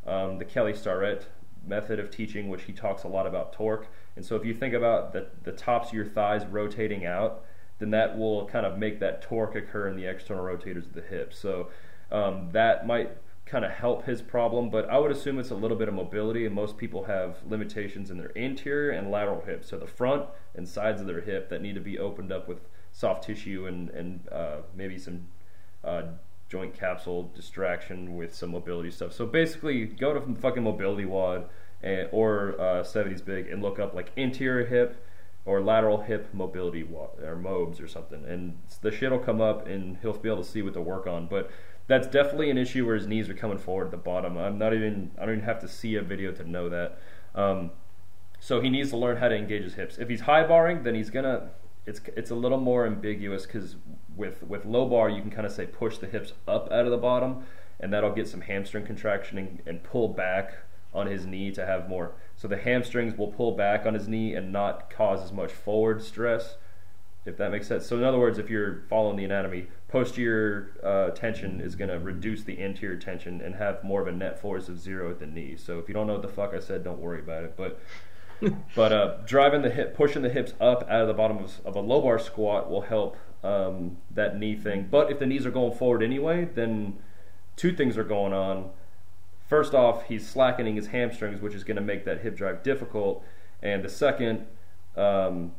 [0.06, 1.28] um, the Kelly Starrett
[1.68, 3.88] method of teaching, which he talks a lot about torque.
[4.16, 7.44] And so if you think about the, the tops of your thighs rotating out,
[7.80, 11.02] then that will kind of make that torque occur in the external rotators of the
[11.02, 11.38] hips.
[11.38, 11.70] So
[12.12, 13.12] um, that might
[13.52, 16.46] kind of help his problem, but I would assume it's a little bit of mobility,
[16.46, 20.66] and most people have limitations in their anterior and lateral hips, so the front and
[20.66, 24.28] sides of their hip that need to be opened up with soft tissue and and
[24.32, 25.28] uh, maybe some
[25.84, 26.04] uh,
[26.48, 29.12] joint capsule distraction with some mobility stuff.
[29.12, 31.46] So basically, go to fucking MobilityWOD
[31.84, 35.06] and, or uh, 70s big and look up like anterior hip
[35.46, 39.98] or lateral hip mobility or MOBS or something, and the shit will come up, and
[40.02, 41.50] he'll be able to see what to work on, but
[41.88, 44.38] that's definitely an issue where his knees are coming forward at the bottom.
[44.38, 47.00] I'm not even I don't even have to see a video to know that.
[47.36, 47.72] Um,
[48.40, 49.98] so he needs to learn how to engage his hips.
[49.98, 51.50] If he's high barring, then he's gonna
[51.86, 53.76] it's it's a little more ambiguous because
[54.16, 56.92] with with low bar you can kind of say push the hips up out of
[56.92, 57.44] the bottom,
[57.80, 60.54] and that'll get some hamstring contraction and, and pull back
[60.94, 62.14] on his knee to have more.
[62.42, 66.02] So the hamstrings will pull back on his knee and not cause as much forward
[66.02, 66.56] stress
[67.24, 67.86] if that makes sense.
[67.86, 72.00] So in other words, if you're following the anatomy, posterior uh, tension is going to
[72.00, 75.28] reduce the anterior tension and have more of a net force of zero at the
[75.28, 75.56] knee.
[75.56, 77.56] So if you don't know what the fuck I said, don't worry about it.
[77.56, 77.80] But
[78.76, 81.76] but uh, driving the hip, pushing the hips up out of the bottom of, of
[81.76, 84.88] a low bar squat will help um, that knee thing.
[84.90, 86.98] But if the knees are going forward anyway, then
[87.56, 88.72] two things are going on.
[89.52, 93.22] First off, he's slackening his hamstrings, which is going to make that hip drive difficult.
[93.62, 94.48] And the second,
[94.96, 95.52] um,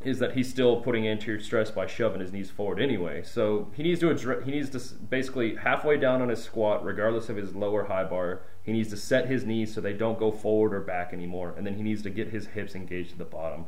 [0.00, 3.22] is that he's still putting anterior stress by shoving his knees forward anyway.
[3.22, 7.36] So he needs to he needs to basically halfway down on his squat, regardless of
[7.36, 10.74] his lower high bar, he needs to set his knees so they don't go forward
[10.74, 13.64] or back anymore, and then he needs to get his hips engaged at the bottom.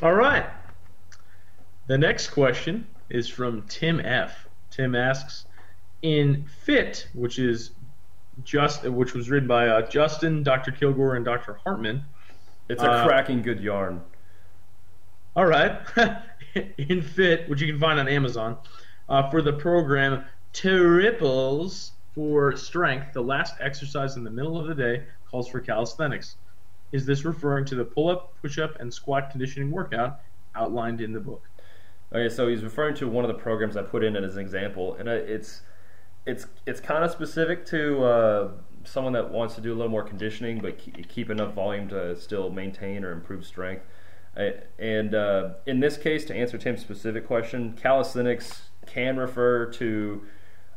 [0.00, 0.46] All right.
[1.88, 4.46] The next question is from Tim F.
[4.70, 5.45] Tim asks,
[6.02, 7.72] in Fit, which is
[8.44, 10.70] just which was written by uh, Justin, Dr.
[10.70, 11.54] Kilgore, and Dr.
[11.54, 12.04] Hartman
[12.68, 14.00] it's a uh, cracking good yarn.
[15.34, 15.78] All right.
[16.78, 18.56] In Fit, which you can find on Amazon,
[19.08, 24.74] uh, for the program Triples for Strength, the last exercise in the middle of the
[24.74, 26.36] day calls for calisthenics.
[26.92, 30.20] Is this referring to the pull up, push up, and squat conditioning workout
[30.54, 31.48] outlined in the book?
[32.12, 34.94] Okay, so he's referring to one of the programs I put in as an example,
[34.94, 35.60] and it's
[36.26, 38.50] it's it's kind of specific to uh,
[38.84, 42.50] someone that wants to do a little more conditioning but keep enough volume to still
[42.50, 43.84] maintain or improve strength.
[44.78, 50.22] And uh, in this case, to answer Tim's specific question, calisthenics can refer to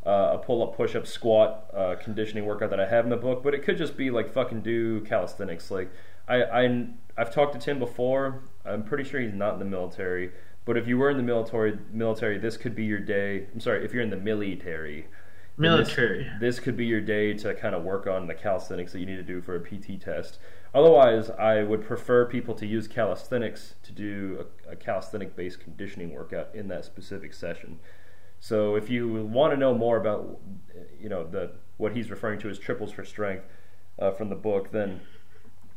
[0.06, 3.54] uh, a pull-up, push-up, squat uh, conditioning workout that I have in the book, but
[3.54, 5.70] it could just be like fucking do calisthenics.
[5.70, 5.92] Like
[6.28, 8.44] I, I I've talked to Tim before.
[8.66, 10.32] I'm pretty sure he's not in the military,
[10.64, 13.48] but if you were in the military, military, this could be your day.
[13.54, 15.08] I'm sorry, if you're in the military,
[15.60, 16.24] Military.
[16.24, 19.06] This, this, could be your day to kind of work on the calisthenics that you
[19.06, 20.40] need to do for a PT test.
[20.74, 26.14] Otherwise, I would prefer people to use calisthenics to do a, a calisthenic based conditioning
[26.14, 27.80] workout in that specific session.
[28.40, 30.40] So if you want to know more about,
[31.00, 33.46] you know, the what he's referring to as triples for strength
[34.00, 35.02] uh, from the book, then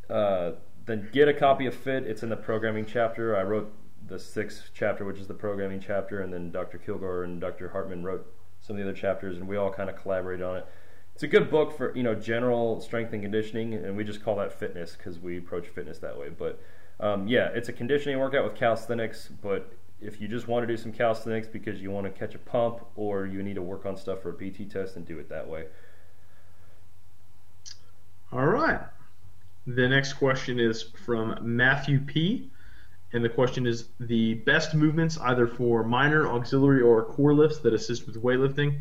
[0.09, 0.53] uh,
[0.87, 2.05] then get a copy of Fit.
[2.05, 3.37] It's in the programming chapter.
[3.37, 3.73] I wrote
[4.07, 6.79] the sixth chapter, which is the programming chapter, and then Dr.
[6.79, 7.71] Kilgore and Dr.
[7.71, 8.33] Hartman wrote
[8.63, 10.67] some of the other chapters, and we all kind of collaborated on it.
[11.15, 14.37] It's a good book for you know general strength and conditioning, and we just call
[14.37, 16.31] that fitness because we approach fitness that way.
[16.31, 16.61] But
[17.01, 19.29] um, yeah, it's a conditioning workout with calisthenics.
[19.43, 22.39] But if you just want to do some calisthenics because you want to catch a
[22.39, 25.29] pump or you need to work on stuff for a PT test, and do it
[25.29, 25.67] that way.
[28.33, 28.81] All right.
[29.67, 32.51] The next question is from Matthew P
[33.13, 37.75] and the question is the best movements either for minor, auxiliary, or core lifts that
[37.75, 38.81] assist with weightlifting.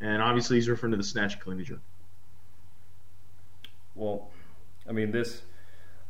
[0.00, 1.80] And obviously, he's referring to the snatch and clean and jerk.
[3.94, 4.30] Well,
[4.88, 5.42] I mean this.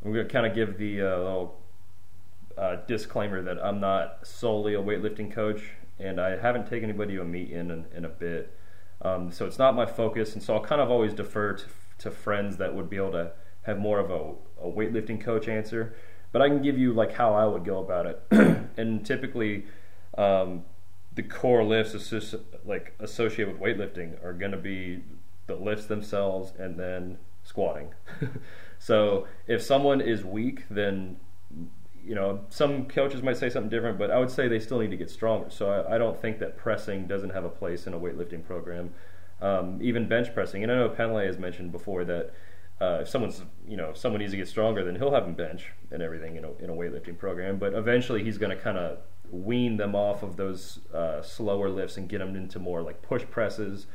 [0.04, 1.60] I'm going to kind of give the uh, little
[2.56, 5.62] uh, disclaimer that I'm not solely a weightlifting coach,
[5.98, 8.56] and I haven't taken anybody to a meet in in, in a bit.
[9.02, 11.64] Um, so it's not my focus, and so I'll kind of always defer to,
[11.98, 15.94] to friends that would be able to have more of a, a weightlifting coach answer.
[16.32, 18.22] But I can give you like how I would go about it,
[18.76, 19.66] and typically.
[20.16, 20.64] Um,
[21.14, 25.02] the core lifts associ- like associated with weightlifting are going to be
[25.46, 27.94] the lifts themselves and then squatting.
[28.78, 31.16] so if someone is weak, then
[32.04, 34.90] you know some coaches might say something different, but I would say they still need
[34.90, 35.50] to get stronger.
[35.50, 38.94] So I, I don't think that pressing doesn't have a place in a weightlifting program.
[39.42, 42.32] Um, even bench pressing, and I know Pendlay has mentioned before that
[42.80, 45.34] uh, if someone's you know if someone needs to get stronger, then he'll have him
[45.34, 47.58] bench and everything in a, in a weightlifting program.
[47.58, 48.98] But eventually, he's going to kind of
[49.30, 53.22] wean them off of those uh, slower lifts and get them into more like push
[53.30, 53.86] presses,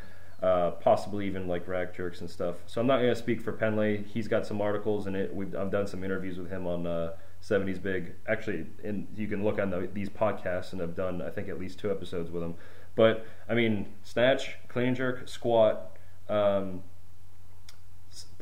[0.42, 2.58] uh, possibly even like rack jerks and stuff.
[2.68, 4.04] So I'm not going to speak for Pendlay.
[4.04, 5.34] He's got some articles and it.
[5.34, 6.84] We've, I've done some interviews with him on
[7.42, 8.14] 70s uh, Big.
[8.28, 11.60] Actually, and you can look on the, these podcasts and I've done I think at
[11.60, 12.56] least two episodes with him.
[12.96, 15.98] But I mean, snatch, clean jerk, squat.
[16.30, 16.82] Um,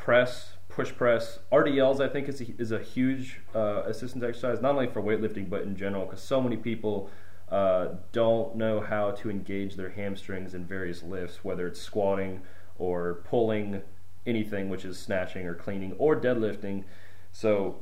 [0.04, 2.02] press, push press, RDLs.
[2.02, 5.62] I think is a, is a huge uh, assistance exercise, not only for weightlifting but
[5.62, 7.10] in general, because so many people
[7.50, 12.42] uh, don't know how to engage their hamstrings in various lifts, whether it's squatting
[12.78, 13.82] or pulling,
[14.28, 16.84] anything which is snatching or cleaning or deadlifting.
[17.32, 17.78] So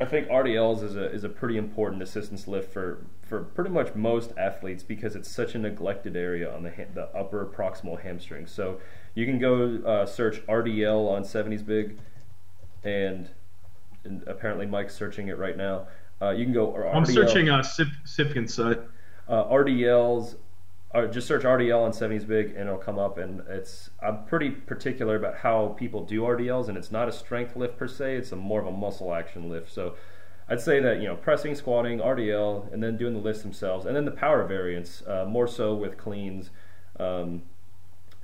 [0.00, 3.94] I think RDLs is a is a pretty important assistance lift for for pretty much
[3.94, 8.46] most athletes because it's such a neglected area on the ha- the upper proximal hamstring.
[8.46, 8.80] So
[9.14, 11.98] you can go uh, search RDL on 70s Big,
[12.82, 13.28] and,
[14.04, 15.86] and, apparently Mike's searching it right now.
[16.20, 16.72] Uh, you can go.
[16.72, 18.80] RDL, I'm searching uh, Sip, Sipkin's site.
[19.28, 20.36] Uh, RDLs.
[20.94, 23.18] Uh, just search RDL on 70s Big, and it'll come up.
[23.18, 27.56] And it's I'm pretty particular about how people do RDLs, and it's not a strength
[27.56, 28.16] lift per se.
[28.16, 29.72] It's a more of a muscle action lift.
[29.72, 29.94] So
[30.48, 33.96] I'd say that you know pressing, squatting, RDL, and then doing the lifts themselves, and
[33.96, 36.50] then the power variants uh, more so with cleans.
[37.00, 37.42] Um,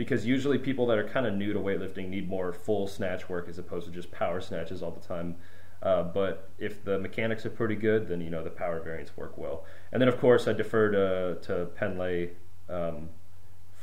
[0.01, 3.51] because usually people that are kind of new to weightlifting need more full snatch work
[3.51, 5.37] as opposed to just power snatches all the time.
[5.83, 9.37] Uh, but if the mechanics are pretty good, then you know the power variants work
[9.37, 9.67] well.
[9.93, 12.31] And then of course I defer to to Pendlay
[12.71, 13.11] um,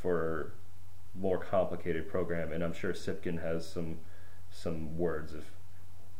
[0.02, 0.54] for
[1.14, 3.98] more complicated program, and I'm sure Sipkin has some
[4.50, 5.44] some words of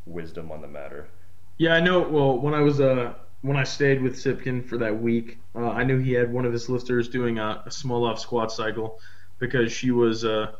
[0.05, 1.09] wisdom on the matter.
[1.57, 1.99] Yeah, I know.
[1.99, 5.83] Well, when I was uh when I stayed with Sipkin for that week, uh, I
[5.83, 9.01] knew he had one of his lifters doing a, a Smolov squat cycle
[9.39, 10.51] because she was uh,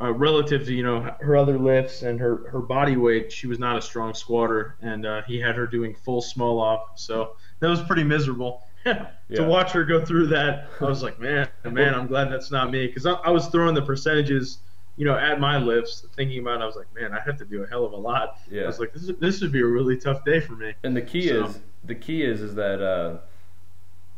[0.00, 3.32] uh, relative to you know her other lifts and her her body weight.
[3.32, 6.80] She was not a strong squatter, and uh, he had her doing full Smolov.
[6.96, 8.62] So that was pretty miserable.
[8.84, 9.46] to yeah.
[9.46, 12.88] watch her go through that, I was like, man, man, I'm glad that's not me
[12.88, 14.58] because I, I, was throwing the percentages,
[14.96, 16.60] you know, at my lifts, thinking about.
[16.60, 18.40] it, I was like, man, I have to do a hell of a lot.
[18.50, 18.62] Yeah.
[18.62, 20.74] I was like, this, this would be a really tough day for me.
[20.82, 23.18] And the key so, is the key is is that uh,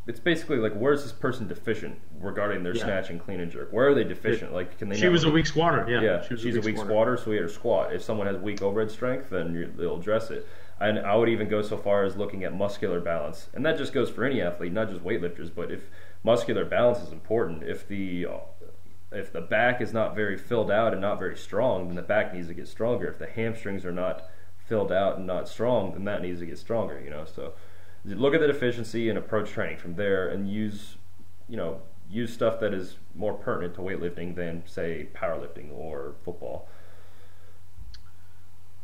[0.07, 2.85] it's basically like where's this person deficient regarding their yeah.
[2.85, 3.73] snatch and clean and jerk?
[3.73, 4.53] Where are they deficient?
[4.53, 4.97] Like can they?
[4.97, 5.87] She was a weak squatter.
[5.89, 6.23] Yeah, yeah.
[6.23, 7.93] She she's a weak, squatter, so we had her squat.
[7.95, 10.47] If someone has weak overhead strength, then they'll address it.
[10.81, 13.93] And I would even go so far as looking at muscular balance, and that just
[13.93, 15.51] goes for any athlete, not just weightlifters.
[15.55, 15.89] But if
[16.23, 18.27] muscular balance is important, if the
[19.13, 22.35] if the back is not very filled out and not very strong, then the back
[22.35, 23.07] needs to get stronger.
[23.07, 26.59] If the hamstrings are not filled out and not strong, then that needs to get
[26.59, 27.01] stronger.
[27.01, 27.55] You know, so
[28.05, 30.97] look at the deficiency and approach training from there and use
[31.49, 36.69] you know use stuff that is more pertinent to weightlifting than say powerlifting or football.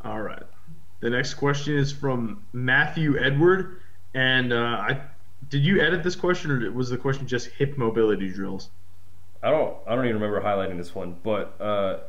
[0.03, 0.43] All right.
[1.01, 3.81] The next question is from matthew edward
[4.15, 5.01] and uh, i
[5.49, 8.71] did you edit this question or was the question just hip mobility drills?
[9.43, 12.01] I don't i don't even remember highlighting this one but uh,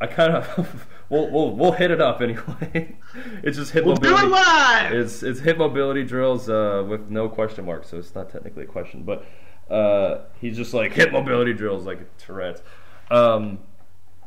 [0.00, 2.96] I kind of we'll, we'll we'll hit it up anyway.
[3.42, 4.22] it's just hip we'll mobility.
[4.22, 4.92] Do it live!
[4.92, 8.66] It's it's hip mobility drills uh, with no question mark, so it's not technically a
[8.66, 9.04] question.
[9.04, 9.24] But
[9.72, 12.62] uh, he's just like hip mobility drills like Tourette's.
[13.10, 13.60] Um,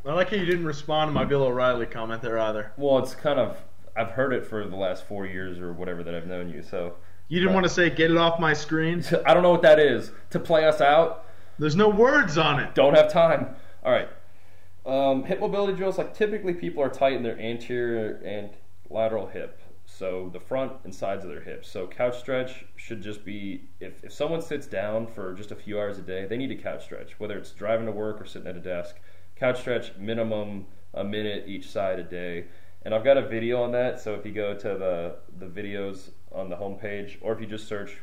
[0.05, 2.71] I like how you didn't respond to my Bill O'Reilly comment there either.
[2.77, 3.57] Well, it's kind of
[3.95, 6.61] I've heard it for the last four years or whatever that I've known you.
[6.61, 6.93] So
[7.27, 9.03] you didn't but, want to say get it off my screen.
[9.25, 10.11] I don't know what that is.
[10.29, 11.25] To play us out.
[11.59, 12.75] There's no words on it.
[12.75, 13.55] Don't have time.
[13.83, 14.07] All right.
[14.87, 18.51] Um, hip mobility drills, like typically people are tight in their anterior and
[18.89, 21.69] lateral hip, so the front and sides of their hips.
[21.69, 25.77] So couch stretch should just be if, if someone sits down for just a few
[25.77, 28.47] hours a day, they need a couch stretch, whether it's driving to work or sitting
[28.47, 28.95] at a desk.
[29.35, 32.45] Couch stretch minimum a minute each side a day.
[32.83, 36.11] And I've got a video on that, so if you go to the the videos
[36.31, 37.97] on the homepage, or if you just search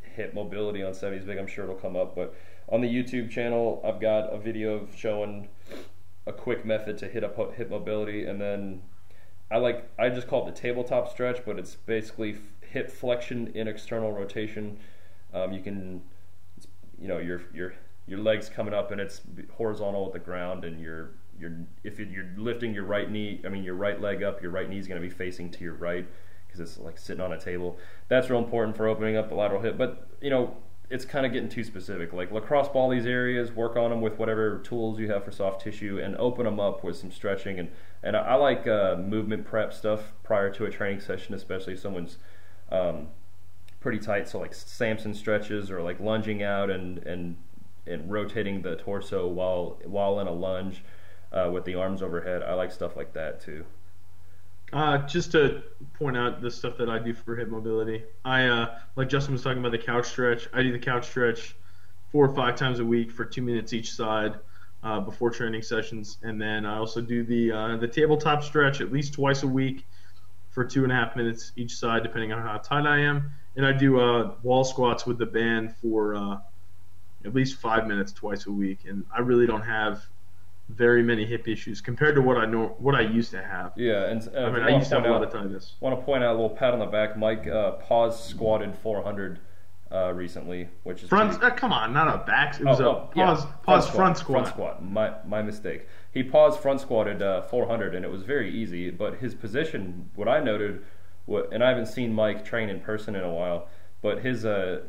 [0.00, 2.16] hip mobility on 70s big, I'm sure it'll come up.
[2.16, 2.34] But
[2.70, 5.48] on the YouTube channel, I've got a video of showing
[6.26, 8.82] a quick method to hit up hip mobility, and then
[9.50, 13.68] I like I just call it the tabletop stretch, but it's basically hip flexion in
[13.68, 14.78] external rotation.
[15.32, 16.02] Um, you can,
[17.00, 17.74] you know, your your
[18.06, 19.20] your legs coming up and it's
[19.56, 21.52] horizontal with the ground, and you're you're
[21.84, 24.78] if you're lifting your right knee, I mean your right leg up, your right knee
[24.78, 26.06] is going to be facing to your right
[26.46, 27.78] because it's like sitting on a table.
[28.08, 29.78] That's real important for opening up the lateral hip.
[29.78, 30.56] But you know,
[30.88, 32.12] it's kind of getting too specific.
[32.12, 35.62] Like lacrosse ball these areas, work on them with whatever tools you have for soft
[35.62, 37.58] tissue, and open them up with some stretching.
[37.58, 37.70] And
[38.02, 41.80] and I, I like uh, movement prep stuff prior to a training session, especially if
[41.80, 42.18] someone's
[42.70, 43.08] um,
[43.80, 44.28] pretty tight.
[44.28, 47.36] So like Samson stretches or like lunging out and and
[47.86, 50.84] and rotating the torso while while in a lunge
[51.32, 52.42] uh, with the arms overhead.
[52.42, 53.64] I like stuff like that too.
[54.72, 55.62] Uh, just to
[55.94, 59.42] point out the stuff that I do for hip mobility, I uh, like Justin was
[59.42, 60.48] talking about the couch stretch.
[60.52, 61.54] I do the couch stretch
[62.10, 64.34] four or five times a week for two minutes each side
[64.82, 68.92] uh, before training sessions, and then I also do the uh, the tabletop stretch at
[68.92, 69.86] least twice a week
[70.50, 73.30] for two and a half minutes each side, depending on how tight I am.
[73.56, 76.38] And I do uh, wall squats with the band for uh,
[77.24, 80.02] at least five minutes twice a week, and I really don't have
[80.68, 83.72] very many hip issues compared to what I know what I used to have.
[83.76, 85.74] Yeah, and uh, I mean, I used to have a lot of tightness.
[85.80, 87.16] Want to point out a little pat on the back.
[87.16, 89.38] Mike uh, pause squatted 400
[89.92, 91.38] uh, recently, which is front.
[91.38, 92.58] pretty- Uh, come on, not a back.
[92.58, 93.46] It was Oh, a oh, yeah, pause.
[93.62, 94.42] pause front squat.
[94.42, 94.84] Front squat.
[94.84, 95.86] My my mistake.
[96.12, 98.90] He paused front squatted uh, 400, and it was very easy.
[98.90, 100.82] But his position, what I noted,
[101.26, 103.68] what, and I haven't seen Mike train in person in a while,
[104.02, 104.80] but his uh,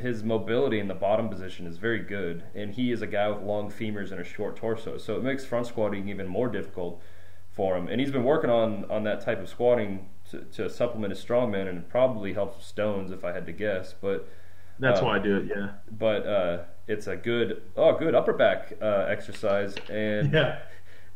[0.00, 3.42] his mobility in the bottom position is very good, and he is a guy with
[3.42, 7.00] long femurs and a short torso, so it makes front squatting even more difficult
[7.50, 7.88] for him.
[7.88, 11.68] And he's been working on on that type of squatting to, to supplement his strongman,
[11.68, 14.28] and it probably helps with stones if I had to guess, but.
[14.78, 15.46] That's Um, why I do it.
[15.46, 15.68] Yeah.
[15.90, 20.58] but uh, it's a good oh good upper back uh, exercise and Yeah.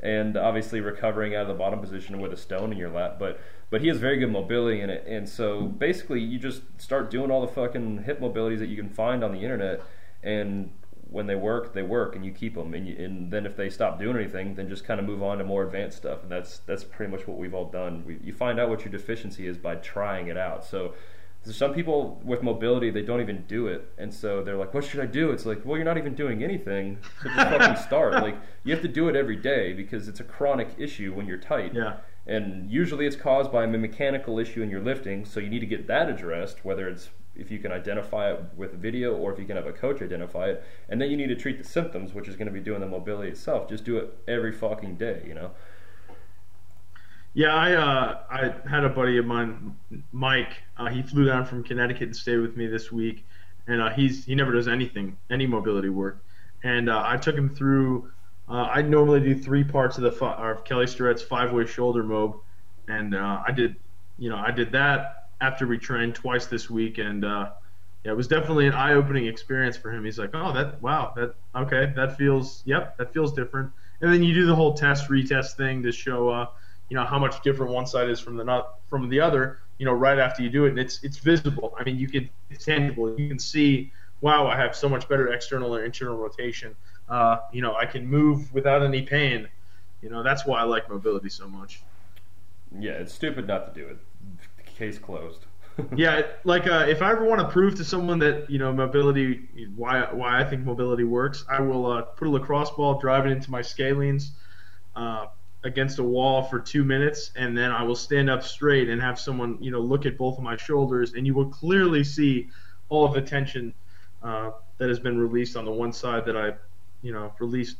[0.02, 3.38] and obviously recovering out of the bottom position with a stone in your lap but
[3.70, 5.04] but he has very good mobility in it.
[5.06, 8.90] And so basically you just start doing all the fucking hip mobilities that you can
[8.90, 9.82] find on the internet.
[10.22, 10.72] And
[11.08, 13.68] when they work they work and you keep them and, you, and then if they
[13.68, 16.22] stop doing anything then just kind of move on to more advanced stuff.
[16.22, 18.04] And that's that's pretty much what we've all done.
[18.04, 20.64] We, you find out what your deficiency is by trying it out.
[20.64, 20.94] So
[21.42, 23.92] so some people with mobility they don't even do it.
[23.98, 25.30] And so they're like what should i do?
[25.30, 26.98] It's like well you're not even doing anything.
[27.22, 28.14] So just fucking start.
[28.20, 31.38] Like you have to do it every day because it's a chronic issue when you're
[31.38, 31.72] tight.
[31.72, 31.98] Yeah.
[32.30, 35.66] And usually it's caused by a mechanical issue in your lifting so you need to
[35.66, 39.46] get that addressed whether it's if you can identify it with video or if you
[39.46, 42.28] can have a coach identify it and then you need to treat the symptoms which
[42.28, 45.34] is going to be doing the mobility itself just do it every fucking day you
[45.34, 45.50] know
[47.34, 49.76] Yeah, I uh, I had a buddy of mine,
[50.12, 50.62] Mike.
[50.76, 53.24] Uh, he flew down from Connecticut and stayed with me this week,
[53.68, 56.24] and uh, he's he never does anything, any mobility work.
[56.64, 58.10] And uh, I took him through.
[58.50, 62.36] Uh, I normally do three parts of the fi- or Kelly Starrett's five-way shoulder mob,
[62.88, 63.76] and uh, I did,
[64.18, 67.50] you know, I did that after we trained twice this week, and uh,
[68.04, 70.04] yeah, it was definitely an eye-opening experience for him.
[70.04, 73.70] He's like, oh, that wow, that okay, that feels, yep, that feels different.
[74.00, 76.28] And then you do the whole test retest thing to show.
[76.28, 76.46] Uh,
[76.88, 79.86] you know how much different one side is from the not from the other you
[79.86, 82.64] know right after you do it and it's it's visible i mean you can it's
[82.64, 86.74] tangible you can see wow i have so much better external or internal rotation
[87.10, 89.48] uh, you know i can move without any pain.
[90.02, 91.82] You know that's why i like mobility so much.
[92.78, 93.98] Yeah it's stupid not to do it.
[94.76, 95.46] Case closed.
[95.96, 99.48] Yeah like uh, if i ever want to prove to someone that you know mobility
[99.76, 103.30] why why i think mobility works i will uh, put a lacrosse ball drive it
[103.30, 104.32] into my scalenes
[104.96, 105.26] uh,
[105.64, 109.18] against a wall for two minutes, and then I will stand up straight and have
[109.18, 112.48] someone, you know, look at both of my shoulders, and you will clearly see
[112.88, 113.74] all of the tension
[114.22, 116.54] uh, that has been released on the one side that I,
[117.02, 117.76] you know, released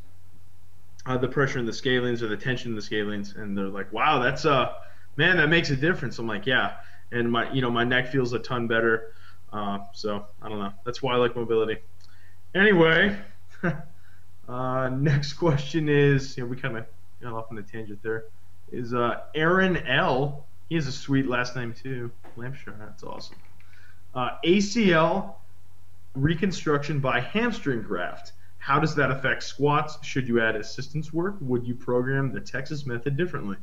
[1.07, 3.93] uh, the pressure in the scalenes or the tension in the scalenes, and they're like,
[3.93, 4.73] "Wow, that's uh,
[5.17, 6.77] man, that makes a difference." I'm like, "Yeah,"
[7.13, 9.13] and my, you know, my neck feels a ton better.
[9.53, 10.73] Uh, so I don't know.
[10.85, 11.79] That's why I like mobility.
[12.55, 13.17] Anyway,
[14.49, 16.87] uh, next question is, you know, we kind of
[17.21, 18.25] got off on a tangent there.
[18.71, 20.47] Is uh, Aaron L.
[20.69, 22.11] He has a sweet last name too.
[22.37, 22.77] Lampshire.
[22.79, 23.37] That's awesome.
[24.15, 25.35] Uh, ACL
[26.15, 28.33] reconstruction by hamstring graft.
[28.61, 29.99] How does that affect squats?
[30.07, 31.37] Should you add assistance work?
[31.41, 33.57] Would you program the Texas method differently?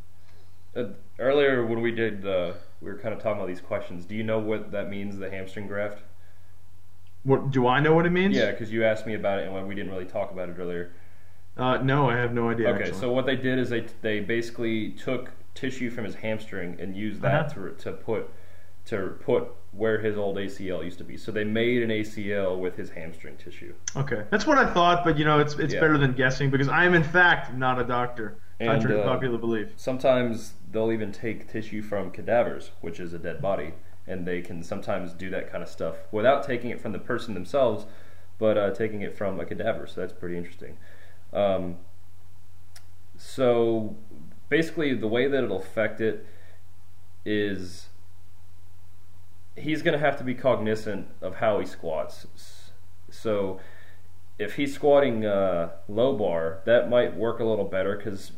[0.76, 0.86] Uh,
[1.20, 4.06] earlier when we did, uh, we were kind of talking about these questions.
[4.06, 6.00] Do you know what that means, the hamstring graft?
[7.24, 8.36] What do I know what it means?
[8.36, 10.92] Yeah, because you asked me about it and we didn't really talk about it earlier.
[11.56, 12.70] Uh, no, I have no idea.
[12.70, 13.00] Okay, actually.
[13.00, 17.22] so what they did is they they basically took tissue from his hamstring and used
[17.22, 17.70] that Uh-huh.
[17.70, 18.30] to to put
[18.88, 21.18] to put where his old ACL used to be.
[21.18, 23.74] So they made an ACL with his hamstring tissue.
[23.96, 25.82] Okay, that's what I thought, but you know, it's it's Yeah.
[25.82, 29.38] better than guessing because I am in fact not a doctor, Contrary uh, to popular
[29.38, 29.74] belief.
[29.76, 33.74] sometimes they'll even take tissue from cadavers, which is a dead body,
[34.08, 37.34] and they can sometimes do that kind of stuff without taking it from the person
[37.34, 37.86] themselves,
[38.40, 39.86] but uh, taking it from a cadaver.
[39.86, 40.78] So that's pretty interesting.
[41.34, 41.78] Um,
[43.18, 43.96] so
[44.50, 46.26] basically, the way that it'll affect it
[47.26, 47.88] is
[49.58, 52.28] he's going to have to be cognizant of how he squats.
[53.10, 53.60] So
[54.38, 58.32] if he's squatting uh, low bar, that might work a little better because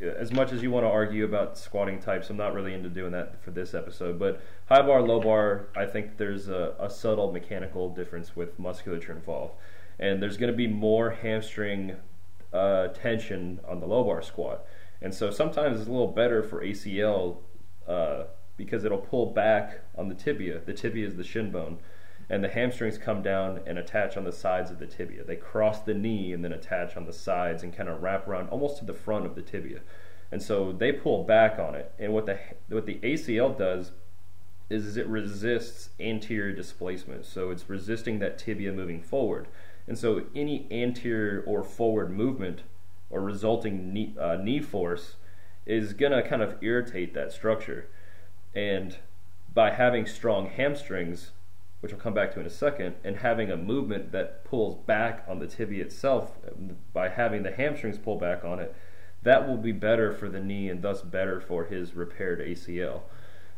[0.00, 3.12] as much as you want to argue about squatting types, I'm not really into doing
[3.12, 4.18] that for this episode.
[4.18, 9.12] But high bar, low bar, I think there's a, a subtle mechanical difference with musculature
[9.12, 9.54] involved,
[9.98, 11.96] and there's going to be more hamstring
[12.52, 14.66] uh, tension on the low bar squat,
[15.00, 17.38] and so sometimes it's a little better for ACL
[17.88, 18.24] uh,
[18.56, 20.60] because it'll pull back on the tibia.
[20.64, 21.78] The tibia is the shin bone.
[22.28, 25.22] And the hamstrings come down and attach on the sides of the tibia.
[25.22, 28.48] They cross the knee and then attach on the sides and kind of wrap around
[28.48, 29.80] almost to the front of the tibia.
[30.32, 31.92] And so they pull back on it.
[31.98, 32.38] And what the
[32.68, 33.92] what the ACL does
[34.68, 37.24] is it resists anterior displacement.
[37.24, 39.46] So it's resisting that tibia moving forward.
[39.86, 42.62] And so any anterior or forward movement
[43.08, 45.14] or resulting knee, uh, knee force
[45.64, 47.88] is going to kind of irritate that structure.
[48.56, 48.96] And
[49.52, 51.30] by having strong hamstrings,
[51.80, 55.24] which we'll come back to in a second, and having a movement that pulls back
[55.28, 56.38] on the tibia itself
[56.94, 58.74] by having the hamstrings pull back on it,
[59.22, 63.02] that will be better for the knee and thus better for his repaired ACL.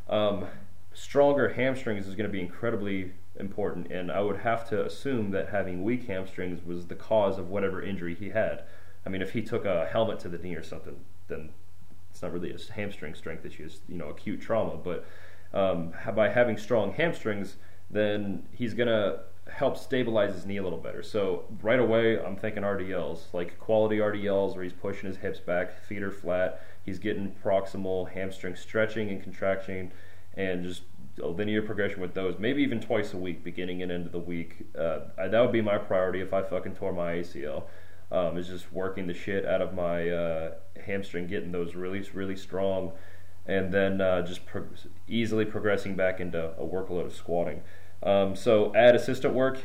[0.08, 0.46] Um,
[0.92, 5.50] stronger hamstrings is going to be incredibly important, and I would have to assume that
[5.50, 8.64] having weak hamstrings was the cause of whatever injury he had.
[9.06, 10.96] I mean, if he took a helmet to the knee or something,
[11.28, 11.50] then
[12.18, 14.76] it's not really a hamstring strength issue; it's you know acute trauma.
[14.76, 15.06] But
[15.54, 17.54] um, by having strong hamstrings,
[17.88, 21.00] then he's gonna help stabilize his knee a little better.
[21.00, 25.80] So right away, I'm thinking RDLs, like quality RDLs, where he's pushing his hips back,
[25.84, 29.92] feet are flat, he's getting proximal hamstring stretching and contraction,
[30.34, 30.82] and just
[31.22, 32.36] a linear progression with those.
[32.40, 34.66] Maybe even twice a week, beginning and end of the week.
[34.76, 37.66] Uh, that would be my priority if I fucking tore my ACL.
[38.10, 40.54] Um, is just working the shit out of my uh,
[40.86, 42.92] hamstring, getting those really, really strong,
[43.44, 44.66] and then uh, just pro-
[45.06, 47.62] easily progressing back into a workload of squatting.
[48.02, 49.58] Um, so add assistant work,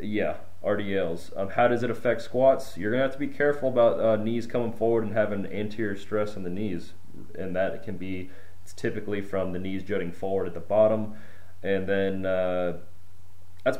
[0.00, 1.36] yeah, RDLs.
[1.36, 2.76] Um, how does it affect squats?
[2.76, 6.36] You're gonna have to be careful about uh, knees coming forward and having anterior stress
[6.36, 6.92] on the knees,
[7.36, 8.30] and that can be
[8.62, 11.14] it's typically from the knees jutting forward at the bottom,
[11.62, 12.76] and then uh,
[13.64, 13.78] that's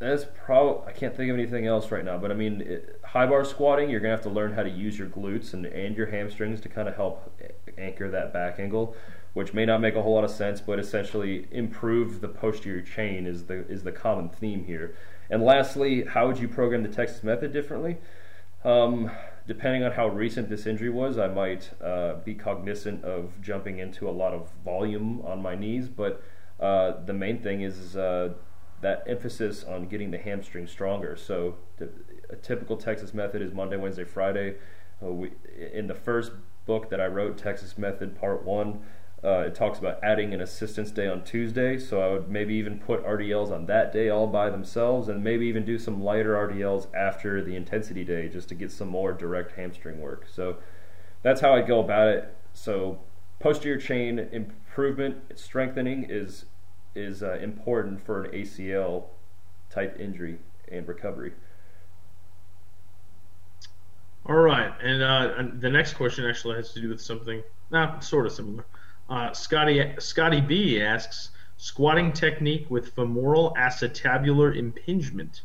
[0.00, 2.18] that's probably I can't think of anything else right now.
[2.18, 4.98] But I mean, it, high bar squatting, you're gonna have to learn how to use
[4.98, 7.40] your glutes and and your hamstrings to kind of help
[7.78, 8.96] anchor that back angle
[9.32, 13.26] which may not make a whole lot of sense, but essentially improve the posterior chain
[13.26, 14.94] is the is the common theme here.
[15.28, 17.98] And lastly, how would you program the Texas method differently?
[18.64, 19.10] Um,
[19.46, 24.08] depending on how recent this injury was, I might uh, be cognizant of jumping into
[24.08, 26.22] a lot of volume on my knees, but
[26.58, 28.32] uh, the main thing is uh,
[28.80, 31.16] that emphasis on getting the hamstring stronger.
[31.16, 31.90] So, the,
[32.30, 34.56] a typical Texas method is Monday, Wednesday, Friday.
[35.02, 35.32] Uh, we,
[35.72, 36.32] in the first
[36.66, 38.80] book that I wrote, Texas Method Part 1,
[39.22, 42.78] uh, it talks about adding an assistance day on Tuesday, so I would maybe even
[42.78, 46.86] put RDLs on that day all by themselves, and maybe even do some lighter RDLs
[46.94, 50.26] after the intensity day just to get some more direct hamstring work.
[50.32, 50.56] So
[51.22, 52.34] that's how I go about it.
[52.54, 53.00] So
[53.40, 56.46] posterior chain improvement, strengthening is
[56.94, 59.04] is uh, important for an ACL
[59.70, 60.38] type injury
[60.70, 61.32] and recovery.
[64.26, 68.26] All right, and, uh, the next question actually has to do with something, nah, sort
[68.26, 68.64] of similar.
[69.08, 75.42] Uh, Scotty Scotty B asks squatting technique with femoral acetabular impingement.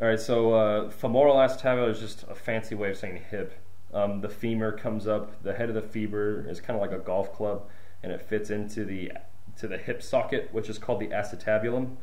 [0.00, 3.52] All right, so uh, femoral acetabular is just a fancy way of saying hip.
[3.92, 7.02] Um, the femur comes up, the head of the femur is kind of like a
[7.02, 7.68] golf club,
[8.02, 9.12] and it fits into the
[9.58, 11.96] to the hip socket, which is called the acetabulum.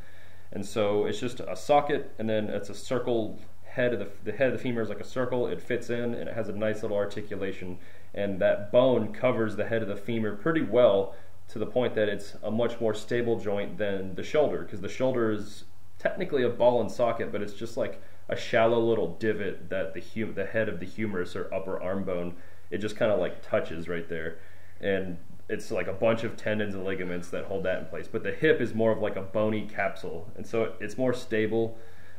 [0.51, 4.31] And so it's just a socket, and then it's a circle head of the the
[4.31, 5.47] head of the femur is like a circle.
[5.47, 7.77] It fits in, and it has a nice little articulation
[8.15, 11.13] and that bone covers the head of the femur pretty well
[11.49, 14.89] to the point that it's a much more stable joint than the shoulder because the
[14.89, 15.65] shoulder is
[15.99, 20.01] technically a ball and socket, but it's just like a shallow little divot that the
[20.01, 22.35] hum- the head of the humerus or upper arm bone
[22.71, 24.39] it just kind of like touches right there,
[24.81, 25.17] and
[25.47, 28.07] it's like a bunch of tendons and ligaments that hold that in place.
[28.07, 31.77] But the hip is more of like a bony capsule, and so it's more stable.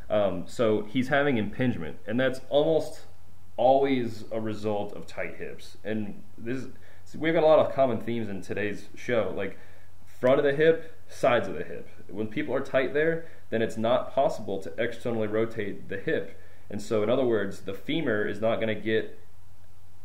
[0.09, 3.01] Um, so he's having impingement, and that's almost
[3.57, 5.77] always a result of tight hips.
[5.83, 6.67] And this
[7.17, 9.59] we've got a lot of common themes in today's show, like
[10.05, 11.89] front of the hip, sides of the hip.
[12.09, 16.41] When people are tight there, then it's not possible to externally rotate the hip.
[16.71, 19.19] And so, in other words, the femur is not going to get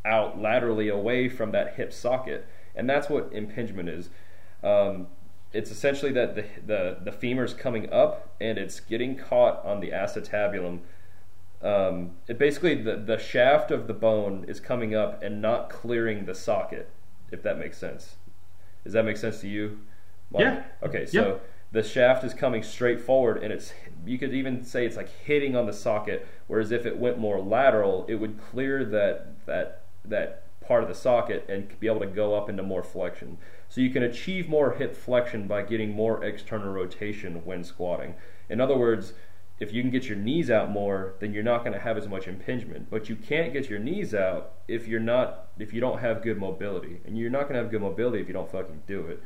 [0.05, 4.09] out laterally away from that hip socket, and that's what impingement is.
[4.63, 5.07] Um,
[5.53, 9.89] it's essentially that the, the the femur's coming up and it's getting caught on the
[9.89, 10.79] acetabulum.
[11.61, 16.25] Um, it basically the the shaft of the bone is coming up and not clearing
[16.25, 16.89] the socket,
[17.31, 18.15] if that makes sense.
[18.83, 19.79] Does that make sense to you?
[20.31, 20.43] Mark?
[20.43, 20.63] Yeah.
[20.81, 21.33] Okay, so Yeah.
[21.71, 23.73] the shaft is coming straight forward, and it's
[24.05, 26.25] you could even say it's like hitting on the socket.
[26.47, 30.95] Whereas if it went more lateral, it would clear that that that part of the
[30.95, 33.37] socket and be able to go up into more flexion.
[33.67, 38.15] So you can achieve more hip flexion by getting more external rotation when squatting.
[38.49, 39.11] In other words,
[39.59, 42.07] if you can get your knees out more, then you're not going to have as
[42.07, 42.89] much impingement.
[42.89, 46.37] But you can't get your knees out if you're not if you don't have good
[46.37, 49.21] mobility, and you're not going to have good mobility if you don't fucking do it.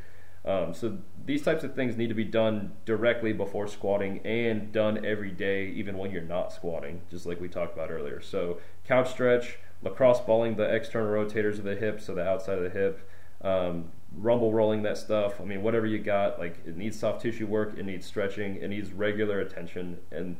[0.49, 5.05] Um, so these types of things need to be done directly before squatting and done
[5.05, 8.19] every day, even when you're not squatting, just like we talked about earlier.
[8.19, 12.63] So couch stretch, lacrosse balling the external rotators of the hip, so the outside of
[12.63, 13.09] the hip,
[13.41, 15.39] um, rumble rolling that stuff.
[15.39, 18.69] I mean, whatever you got, like it needs soft tissue work, it needs stretching, it
[18.69, 20.37] needs regular attention, and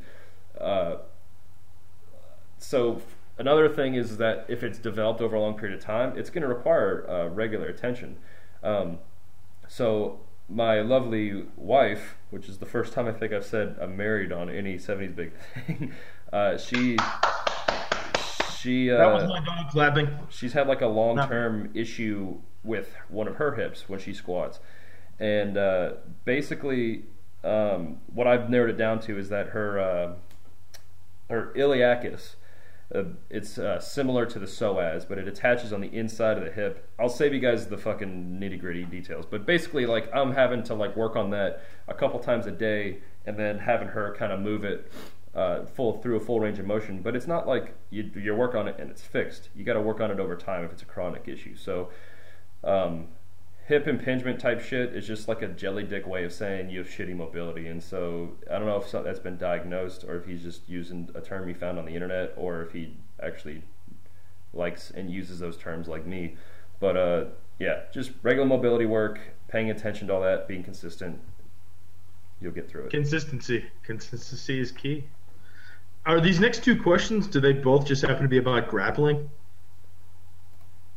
[0.60, 0.96] uh,
[2.58, 3.02] so
[3.38, 6.42] another thing is that if it's developed over a long period of time, it's going
[6.42, 8.16] to require uh, regular attention.
[8.62, 8.98] Um,
[9.68, 14.32] so my lovely wife, which is the first time I think I've said I'm married
[14.32, 15.32] on any '70s big
[15.66, 15.92] thing,
[16.32, 16.96] uh, she
[18.66, 20.08] she uh, That was my dog clapping.
[20.28, 24.58] she's had like a long term issue with one of her hips when she squats,
[25.20, 25.92] and uh,
[26.24, 27.04] basically,
[27.44, 30.12] um, what I've narrowed it down to is that her uh,
[31.30, 32.34] her iliacus.
[32.94, 36.52] Uh, it's uh, similar to the psoas, but it attaches on the inside of the
[36.52, 36.88] hip.
[37.00, 40.74] I'll save you guys the fucking nitty gritty details, but basically, like I'm having to
[40.74, 44.38] like work on that a couple times a day, and then having her kind of
[44.38, 44.90] move it
[45.36, 47.02] uh, full through a full range of motion.
[47.02, 49.50] But it's not like you you work on it and it's fixed.
[49.54, 51.54] You got to work on it over time if it's a chronic issue.
[51.54, 51.90] So,
[52.64, 53.08] um,
[53.66, 56.88] hip impingement type shit is just like a jelly dick way of saying you have
[56.88, 57.66] shitty mobility.
[57.68, 61.20] And so I don't know if that's been diagnosed or if he's just using a
[61.20, 63.62] term he found on the internet or if he actually
[64.54, 66.36] likes and uses those terms like me.
[66.80, 67.24] But uh,
[67.58, 71.20] yeah, just regular mobility work, paying attention to all that, being consistent.
[72.40, 72.90] You'll get through it.
[72.90, 73.66] Consistency.
[73.82, 75.04] Consistency is key.
[76.06, 77.26] Are these next two questions?
[77.26, 79.28] Do they both just happen to be about grappling?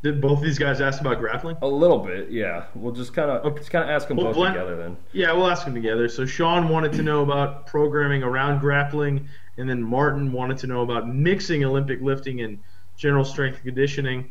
[0.02, 1.56] Did both these guys ask about grappling?
[1.60, 2.66] A little bit, yeah.
[2.74, 3.58] We'll just kind of Okay.
[3.58, 4.96] just kind of ask them Well, both Glenn- together then.
[5.12, 6.08] Yeah, we'll ask them together.
[6.08, 10.82] So Sean wanted to know about programming around grappling, and then Martin wanted to know
[10.82, 12.58] about mixing Olympic lifting and
[12.96, 14.30] general strength and conditioning,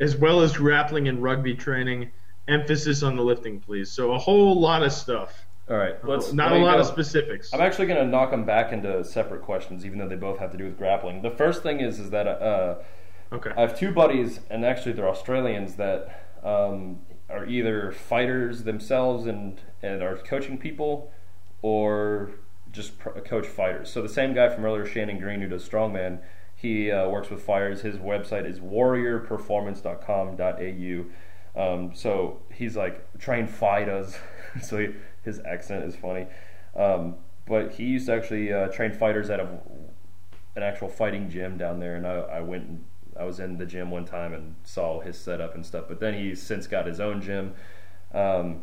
[0.00, 2.10] as well as grappling and rugby training.
[2.48, 3.90] Emphasis on the lifting, please.
[3.90, 5.46] So a whole lot of stuff.
[5.70, 6.80] All right, let's Not a lot go.
[6.80, 7.52] of specifics.
[7.52, 10.50] I'm actually going to knock them back into separate questions, even though they both have
[10.52, 11.20] to do with grappling.
[11.22, 12.76] The first thing is is that uh,
[13.30, 13.50] Okay.
[13.54, 19.60] I have two buddies, and actually they're Australians that um, are either fighters themselves and
[19.82, 21.12] and are coaching people,
[21.60, 22.30] or
[22.72, 23.90] just pr- coach fighters.
[23.90, 26.20] So the same guy from earlier, Shannon Green, who does strongman,
[26.56, 27.82] he uh, works with fighters.
[27.82, 31.04] His website is warriorperformance.com.au.
[31.60, 34.16] Um, so he's like trained fighters,
[34.62, 34.88] so he,
[35.28, 36.26] his accent is funny.
[36.74, 37.16] Um,
[37.46, 39.48] but he used to actually uh, train fighters out of
[40.56, 42.84] an actual fighting gym down there, and I, I went and
[43.18, 45.84] I was in the gym one time and saw his setup and stuff.
[45.88, 47.54] But then he's since got his own gym.
[48.12, 48.62] Um,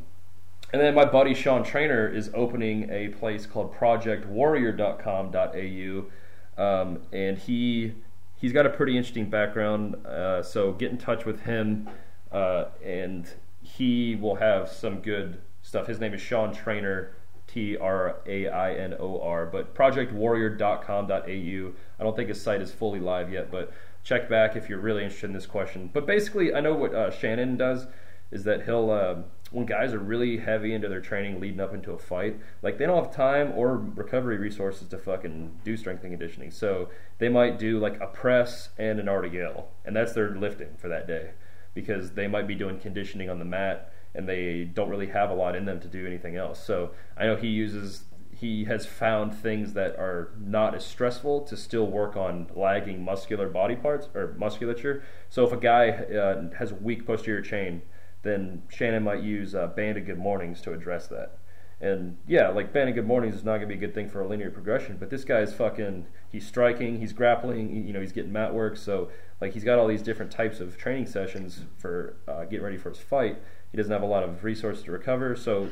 [0.72, 7.94] and then my buddy Sean Trainor is opening a place called projectwarrior.com.au, um, and he
[8.36, 9.96] he's got a pretty interesting background.
[10.06, 11.90] Uh, so get in touch with him,
[12.32, 13.30] uh, and
[13.62, 15.88] he will have some good stuff.
[15.88, 17.16] His name is Sean Trainor.
[17.48, 21.74] T R A I N O R, but projectwarrior.com.au.
[22.00, 23.72] I don't think his site is fully live yet, but
[24.04, 25.90] check back if you're really interested in this question.
[25.94, 27.86] But basically, I know what uh, Shannon does
[28.32, 29.16] is that he'll uh,
[29.52, 32.86] when guys are really heavy into their training leading up into a fight, like they
[32.86, 36.52] don't have time or recovery resources to fucking do strength and conditioning.
[36.52, 36.90] So
[37.20, 41.08] they might do like a press and an RDL, and that's their lifting for that
[41.08, 41.32] day
[41.74, 45.34] because they might be doing conditioning on the mat and they don't really have a
[45.34, 46.64] lot in them to do anything else.
[46.64, 48.04] So I know he uses
[48.36, 53.48] he has found things that are not as stressful to still work on lagging muscular
[53.48, 55.04] body parts or musculature.
[55.30, 57.82] So if a guy uh, has a weak posterior chain,
[58.24, 61.38] then Shannon might use uh, banded good mornings to address that.
[61.80, 64.22] And yeah, like banded good mornings is not going to be a good thing for
[64.22, 68.32] a linear progression, but this guy's fucking he's striking, he's grappling, you know, he's getting
[68.32, 69.10] mat work, so
[69.40, 72.90] like he's got all these different types of training sessions for uh, getting ready for
[72.90, 73.38] his fight.
[73.76, 75.68] He doesn't have a lot of resources to recover, so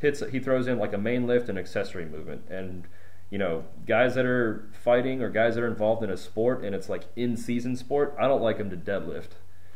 [0.00, 2.88] hits he throws in like a main lift and accessory movement and
[3.28, 6.74] you know, guys that are fighting or guys that are involved in a sport and
[6.74, 9.32] it's like in season sport, I don't like them to deadlift.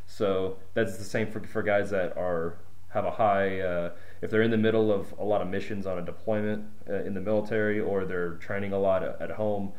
[0.06, 2.56] So that's the same for for guys that are
[2.94, 3.90] have a high uh,
[4.22, 7.12] if they're in the middle of a lot of missions on a deployment uh, in
[7.12, 9.74] the military or they're training a lot at, home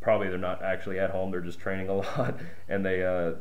[0.00, 3.32] probably they're not actually at home they're just training a lot and they uh,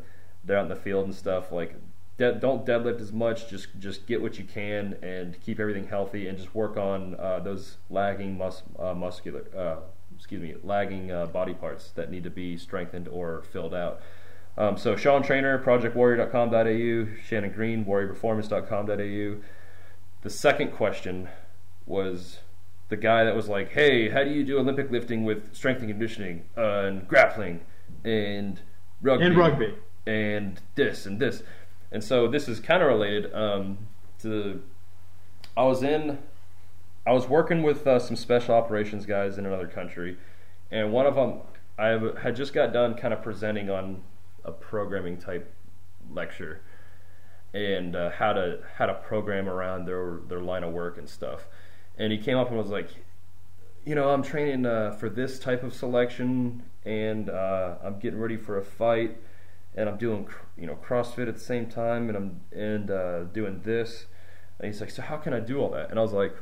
[0.44, 1.76] they're out in the field and stuff like
[2.18, 6.28] de- don't deadlift as much just just get what you can and keep everything healthy
[6.28, 9.78] and just work on uh, those lagging mus- uh, muscular uh,
[10.16, 14.02] excuse me lagging uh, body parts that need to be strengthened or filled out
[14.58, 19.42] um, so Sean Trainor, projectwarrior.com.au, Shannon Green, warriorperformance.com.au.
[20.24, 21.30] The second question
[21.86, 22.40] was
[22.90, 25.90] the guy that was like, "Hey, how do you do Olympic lifting with strength and
[25.90, 27.62] conditioning and grappling
[28.04, 28.60] and
[29.02, 31.44] rugby and rugby and this and this?"
[31.92, 33.78] And so this is kind of related um,
[34.22, 34.62] to.
[35.58, 36.20] I was in,
[37.06, 40.18] I was working with uh, some special operations guys in another country,
[40.72, 41.42] and one of them
[41.78, 44.04] I had just got done kind of presenting on
[44.46, 45.52] a programming type
[46.14, 46.62] lecture
[47.54, 51.48] and uh, how to how to program around their their line of work and stuff.
[51.98, 52.90] And he came up and was like,
[53.86, 58.38] you know, I'm training uh, for this type of selection, and uh, I'm getting ready
[58.38, 59.18] for a fight,
[59.76, 63.62] and I'm doing you know CrossFit at the same time, and I'm and uh, doing
[63.64, 64.06] this.
[64.60, 65.90] And he's like, so how can I do all that?
[65.90, 66.36] And I was like,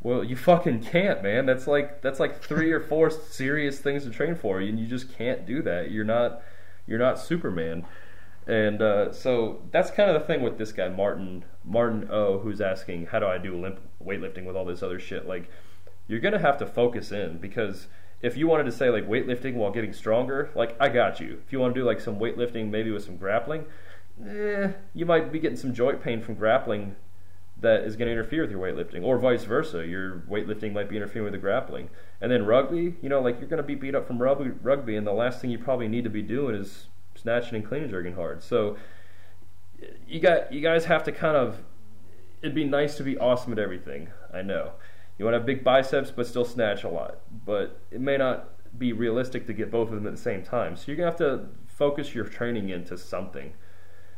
[0.00, 1.46] well, you fucking can't, man.
[1.46, 5.12] That's like that's like three or four serious things to train for, and you just
[5.16, 5.90] can't do that.
[5.90, 6.42] You're not
[6.86, 7.84] you're not Superman.
[8.46, 12.60] And uh, so that's kind of the thing with this guy, Martin Martin O, who's
[12.62, 15.26] asking, how do I do limp weightlifting with all this other shit?
[15.26, 15.50] Like,
[16.06, 17.88] you're gonna have to focus in because
[18.20, 21.40] if you wanted to say like weightlifting while getting stronger, like I got you.
[21.46, 23.64] If you want to do like some weightlifting, maybe with some grappling,
[24.26, 26.96] eh, you might be getting some joint pain from grappling
[27.60, 29.86] that is going to interfere with your weightlifting, or vice versa.
[29.86, 31.90] Your weightlifting might be interfering with the grappling.
[32.20, 34.96] And then rugby, you know, like you're going to be beat up from rugby, rugby,
[34.96, 37.90] and the last thing you probably need to be doing is snatching and clean and
[37.90, 38.42] jerking hard.
[38.42, 38.76] So
[40.06, 41.62] you got you guys have to kind of.
[42.40, 44.10] It'd be nice to be awesome at everything.
[44.32, 44.72] I know
[45.18, 47.20] you want to have big biceps, but still snatch a lot.
[47.44, 50.76] But it may not be realistic to get both of them at the same time.
[50.76, 53.52] So you're gonna have to focus your training into something.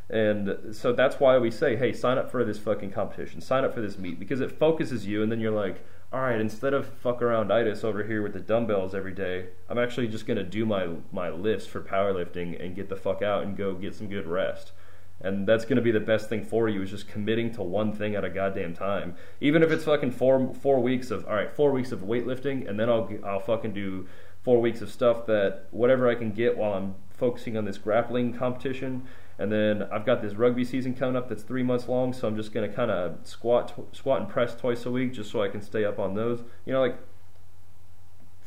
[0.08, 3.72] And so that's why we say, hey, sign up for this fucking competition, sign up
[3.72, 6.88] for this meet, because it focuses you, and then you're like, all right, instead of
[6.88, 10.66] fuck around itis over here with the dumbbells every day, I'm actually just gonna do
[10.66, 14.26] my my lifts for powerlifting and get the fuck out and go get some good
[14.26, 14.72] rest.
[15.20, 18.14] And that's gonna be the best thing for you is just committing to one thing
[18.14, 19.14] at a goddamn time.
[19.40, 22.78] Even if it's fucking four four weeks of all right, four weeks of weightlifting, and
[22.78, 24.06] then I'll I'll fucking do
[24.42, 28.32] four weeks of stuff that whatever I can get while I'm focusing on this grappling
[28.32, 29.06] competition
[29.40, 32.36] and then I've got this rugby season coming up that's three months long, so I'm
[32.36, 35.48] just going to kind of squat, squat and press twice a week just so I
[35.48, 36.42] can stay up on those.
[36.66, 36.98] You know, like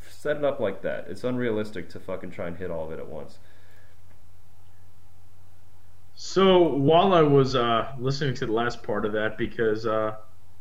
[0.08, 1.08] set it up like that.
[1.10, 3.40] It's unrealistic to fucking try and hit all of it at once.
[6.34, 10.16] So while I was uh, listening to the last part of that, because uh,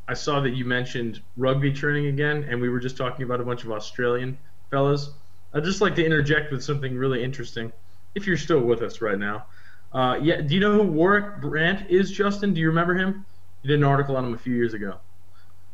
[0.07, 3.43] I saw that you mentioned rugby training again, and we were just talking about a
[3.43, 4.37] bunch of Australian
[4.71, 5.13] fellas.
[5.55, 7.73] I'd just like to interject with something really interesting,
[8.15, 9.47] if you're still with us right now.
[9.95, 12.53] Uh, yeah, do you know who Warrick Brant is, Justin?
[12.53, 13.25] Do you remember him?
[13.63, 14.99] You did an article on him a few years ago.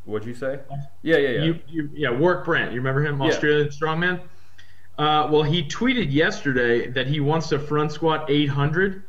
[0.04, 0.60] What'd you say?
[1.02, 1.42] Yeah, yeah, yeah.
[1.42, 2.70] You, you, yeah, Warrick Brant.
[2.70, 3.72] You remember him, Australian yeah.
[3.72, 4.20] strongman?
[4.96, 9.02] Uh, well, he tweeted yesterday that he wants to front squat 800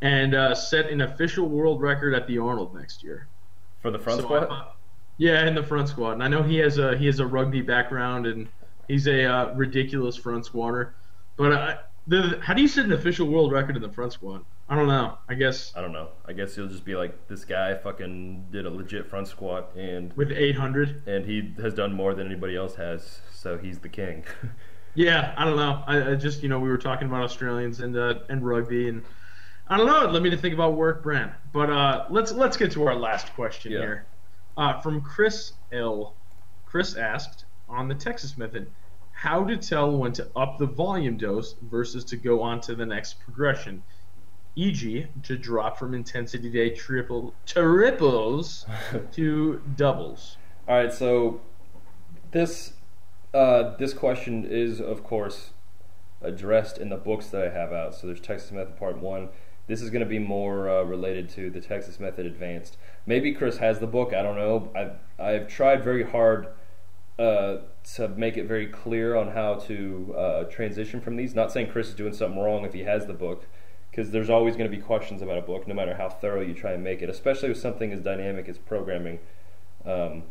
[0.00, 3.26] and uh, set an official world record at the Arnold next year.
[3.80, 4.76] For the front so squat?
[5.18, 6.14] yeah, in the front squat.
[6.14, 8.48] And I know he has a he has a rugby background and
[8.86, 10.94] he's a uh, ridiculous front squatter.
[11.36, 11.76] But uh,
[12.06, 14.44] the, how do you set an official world record in the front squat?
[14.68, 15.16] I don't know.
[15.28, 16.08] I guess I don't know.
[16.26, 20.14] I guess he'll just be like this guy fucking did a legit front squat and
[20.14, 24.24] with 800, and he has done more than anybody else has, so he's the king.
[24.94, 25.82] yeah, I don't know.
[25.86, 29.04] I, I, just you know we were talking about Australians and uh, and rugby and
[29.70, 30.02] I don't know.
[30.04, 31.32] It led me to think about Warrick Brant.
[31.52, 33.78] But uh, let's let's get to our last question yeah.
[33.78, 34.06] here.
[34.56, 36.14] Uh, from Chris L.
[36.66, 38.70] Chris asked on the Texas method
[39.12, 42.86] how to tell when to up the volume dose versus to go on to the
[42.86, 43.82] next progression,
[44.54, 48.66] e.g., to drop from intensity day triple triples
[49.12, 50.36] to doubles.
[50.66, 51.40] All right, so
[52.30, 52.74] this
[53.34, 55.50] uh, this question is, of course,
[56.22, 57.94] addressed in the books that I have out.
[57.94, 59.28] So there's Texas Method Part One.
[59.68, 62.76] This is going to be more uh, related to the Texas Method Advanced.
[63.06, 64.12] Maybe Chris has the book.
[64.12, 64.70] I don't know.
[64.74, 66.48] I've I've tried very hard
[67.18, 67.58] uh,
[67.94, 71.34] to make it very clear on how to uh, transition from these.
[71.34, 73.46] Not saying Chris is doing something wrong if he has the book,
[73.90, 76.54] because there's always going to be questions about a book, no matter how thorough you
[76.54, 79.20] try and make it, especially with something as dynamic as programming.
[79.84, 80.24] Um,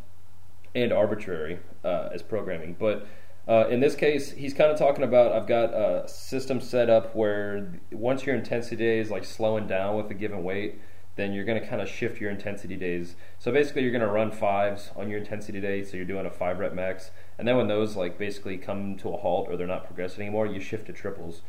[0.74, 2.76] and arbitrary uh, as programming.
[2.78, 3.06] But
[3.48, 7.16] uh, in this case, he's kind of talking about I've got a system set up
[7.16, 10.78] where once your intensity day is like slowing down with a given weight,
[11.16, 13.16] then you're going to kind of shift your intensity days.
[13.38, 15.82] So basically, you're going to run fives on your intensity day.
[15.82, 19.08] So you're doing a five rep max, and then when those like basically come to
[19.08, 21.40] a halt or they're not progressing anymore, you shift to triples,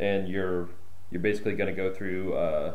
[0.00, 0.70] and you're
[1.10, 2.34] you're basically going to go through.
[2.34, 2.74] Uh,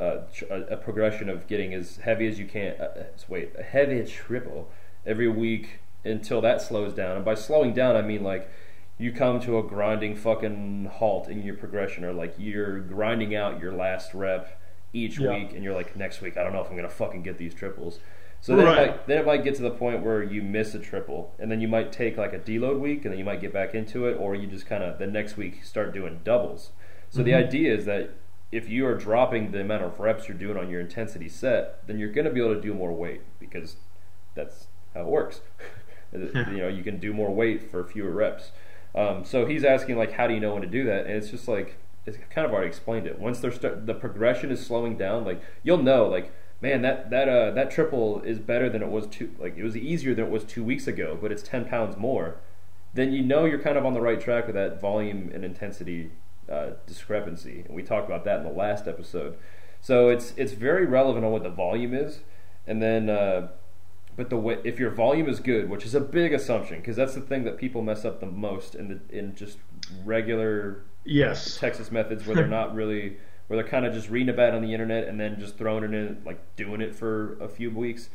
[0.00, 0.22] a,
[0.70, 2.80] a, progression of getting as heavy as you can.
[2.80, 4.70] Uh, wait, a heavy triple
[5.04, 7.16] every week until that slows down.
[7.16, 8.50] And by slowing down, I mean like
[8.98, 13.60] you come to a grinding fucking halt in your progression, or like you're grinding out
[13.60, 14.60] your last rep
[14.92, 15.30] each yeah.
[15.30, 17.54] week, and you're like, next week, I don't know if I'm gonna fucking get these
[17.54, 18.00] triples.
[18.40, 18.78] So then, right.
[18.78, 21.50] it might, then it might get to the point where you miss a triple, and
[21.50, 24.06] then you might take like a deload week, and then you might get back into
[24.06, 26.70] it, or you just kind of the next week start doing doubles.
[27.10, 27.26] So mm-hmm.
[27.26, 28.10] the idea is that
[28.50, 31.98] if you are dropping the amount of reps you're doing on your intensity set, then
[31.98, 33.76] you're going to be able to do more weight because
[34.34, 35.40] that's how it works.
[36.12, 38.50] you know, you can do more weight for fewer reps.
[38.94, 41.06] Um, so he's asking like, how do you know when to do that?
[41.06, 43.18] And it's just like it's kind of already explained it.
[43.18, 47.50] Once start, the progression is slowing down, like you'll know, like man, that that uh,
[47.52, 49.34] that triple is better than it was two.
[49.38, 52.36] Like it was easier than it was two weeks ago, but it's ten pounds more.
[52.94, 56.10] Then you know you're kind of on the right track with that volume and intensity
[56.50, 59.36] uh, discrepancy, and we talked about that in the last episode.
[59.80, 62.20] So it's it's very relevant on what the volume is,
[62.66, 63.48] and then uh,
[64.18, 67.14] but the way if your volume is good, which is a big assumption, because that's
[67.14, 69.58] the thing that people mess up the most in the in just
[70.04, 73.16] regular yes Texas methods where they're not really
[73.46, 75.84] where they're kind of just reading about it on the internet and then just throwing
[75.84, 78.10] it in like doing it for a few weeks.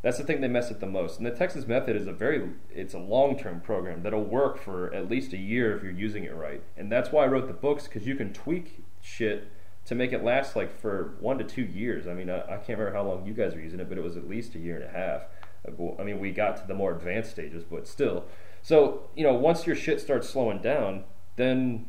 [0.00, 1.18] That's the thing they mess up the most.
[1.18, 4.92] And the Texas method is a very it's a long term program that'll work for
[4.94, 6.62] at least a year if you're using it right.
[6.78, 9.50] And that's why I wrote the books because you can tweak shit
[9.84, 12.06] to make it last like for one to two years.
[12.06, 14.04] I mean, I, I, can't remember how long you guys were using it, but it
[14.04, 15.24] was at least a year and a half.
[15.66, 18.24] I mean, we got to the more advanced stages, but still.
[18.62, 21.04] So, you know, once your shit starts slowing down,
[21.36, 21.86] then,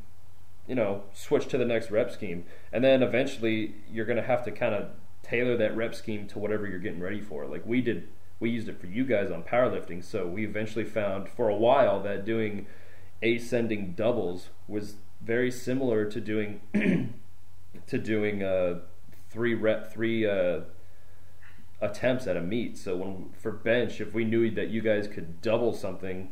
[0.68, 2.46] you know, switch to the next rep scheme.
[2.72, 4.90] And then eventually you're going to have to kind of
[5.24, 7.46] tailor that rep scheme to whatever you're getting ready for.
[7.46, 8.08] Like we did,
[8.40, 10.04] we used it for you guys on powerlifting.
[10.04, 12.68] So we eventually found for a while that doing
[13.24, 16.62] ascending doubles was very similar to doing
[17.88, 18.80] to doing uh,
[19.30, 20.62] three rep three uh,
[21.84, 22.78] attempts at a meet.
[22.78, 26.32] So when for bench, if we knew that you guys could double something,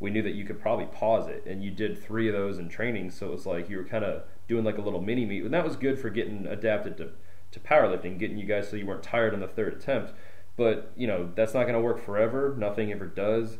[0.00, 1.44] we knew that you could probably pause it.
[1.46, 4.04] And you did three of those in training, so it was like you were kind
[4.04, 7.10] of doing like a little mini meet, and that was good for getting adapted to
[7.50, 10.12] to powerlifting, getting you guys so you weren't tired on the third attempt.
[10.56, 12.54] But you know that's not going to work forever.
[12.58, 13.58] Nothing ever does.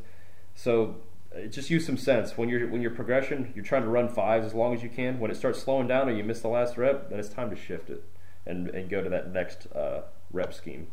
[0.55, 0.97] So
[1.35, 4.47] uh, just use some sense when you're when your progression you're trying to run fives
[4.47, 6.79] as long as you can when it starts slowing down or you miss the last
[6.79, 8.03] rep then it's time to shift it
[8.47, 10.01] and and go to that next uh,
[10.33, 10.87] rep scheme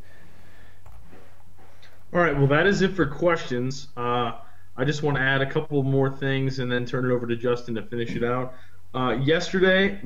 [2.13, 3.87] all right well that is it for questions.
[3.97, 4.33] Uh,
[4.77, 7.35] i just want to add a couple more things and then turn it over to
[7.35, 8.53] justin to finish it out.
[8.93, 9.99] Uh, yesterday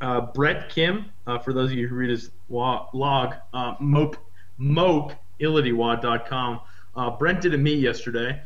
[0.00, 4.16] uh, Brent Kim uh, for those of you who read his log uh, mope
[4.58, 8.40] mope uh, brent did a meet yesterday.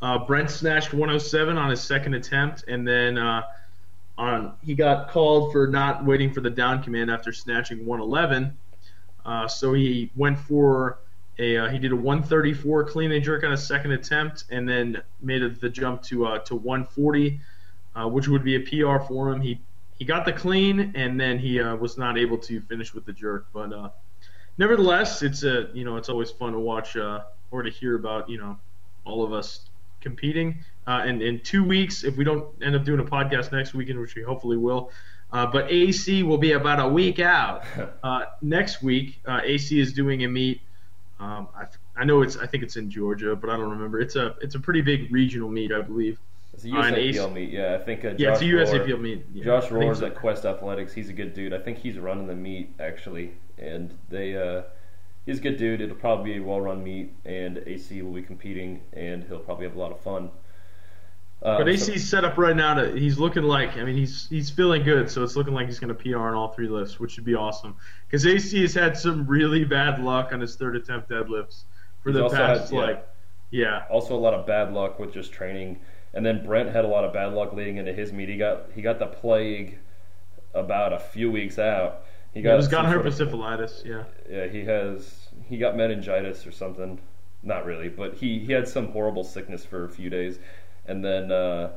[0.00, 3.18] Uh, Brent snatched 107 on his second attempt, and then
[4.18, 8.56] on he got called for not waiting for the down command after snatching 111.
[9.24, 10.98] Uh, so he went for
[11.38, 15.00] a uh, he did a 134 clean and jerk on a second attempt, and then
[15.20, 17.40] made a, the jump to uh, to 140,
[17.94, 19.40] uh, which would be a PR for him.
[19.40, 19.60] He
[19.98, 23.46] he got the clean, and then he was not able to finish with the jerk,
[23.52, 23.92] but
[24.56, 28.38] nevertheless, it's a you know it's always fun to watch or to hear about you
[28.38, 28.56] know
[29.04, 29.68] all of us
[30.00, 30.58] competing.
[30.86, 34.00] Uh, and in two weeks, if we don't end up doing a podcast next weekend,
[34.00, 34.90] which we hopefully will,
[35.32, 37.64] uh, but AC will be about a week out.
[38.02, 40.62] Uh, next week, uh, AC is doing a meet.
[41.20, 41.66] Um, I,
[41.96, 44.00] I, know it's I think it's in Georgia, but I don't remember.
[44.00, 46.18] It's a it's a pretty big regional meet, I believe.
[46.54, 47.76] It's a USAPL meet, yeah.
[47.80, 48.04] I think.
[48.04, 49.26] Uh, yeah, it's a USAPL meet.
[49.32, 50.06] Yeah, Josh Roars so.
[50.06, 50.92] at Quest Athletics.
[50.92, 51.52] He's a good dude.
[51.52, 54.62] I think he's running the meet actually, and they uh,
[55.26, 55.80] he's a good dude.
[55.80, 59.76] It'll probably be a well-run meet, and AC will be competing, and he'll probably have
[59.76, 60.30] a lot of fun.
[61.40, 64.28] Um, but AC's so, set up right now to he's looking like I mean he's
[64.28, 66.98] he's feeling good, so it's looking like he's going to PR on all three lifts,
[66.98, 67.76] which would be awesome.
[68.06, 71.62] Because AC has had some really bad luck on his third attempt deadlifts
[72.02, 73.08] for the past had, yeah, like
[73.50, 73.82] yeah.
[73.88, 75.78] Also a lot of bad luck with just training,
[76.12, 78.28] and then Brent had a lot of bad luck leading into his meet.
[78.28, 79.78] He got he got the plague
[80.54, 82.02] about a few weeks out,
[82.34, 82.56] he got.
[82.56, 83.20] He's got herpes
[83.84, 84.04] Yeah.
[84.28, 85.28] Yeah, he has.
[85.48, 87.00] He got meningitis or something.
[87.42, 90.38] Not really, but he he had some horrible sickness for a few days,
[90.88, 91.70] and then uh,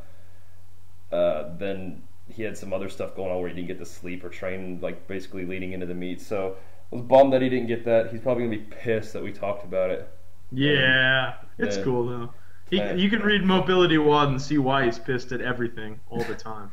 [1.11, 4.23] uh, then he had some other stuff going on where he didn't get to sleep
[4.23, 6.21] or train, like basically leading into the meet.
[6.21, 6.55] So
[6.91, 8.11] I was bummed that he didn't get that.
[8.11, 10.09] He's probably gonna be pissed that we talked about it.
[10.51, 11.83] Yeah, it's Yeah.
[11.83, 12.33] cool though.
[12.69, 16.35] He, you can read Mobility Wad and see why he's pissed at everything all the
[16.35, 16.71] time.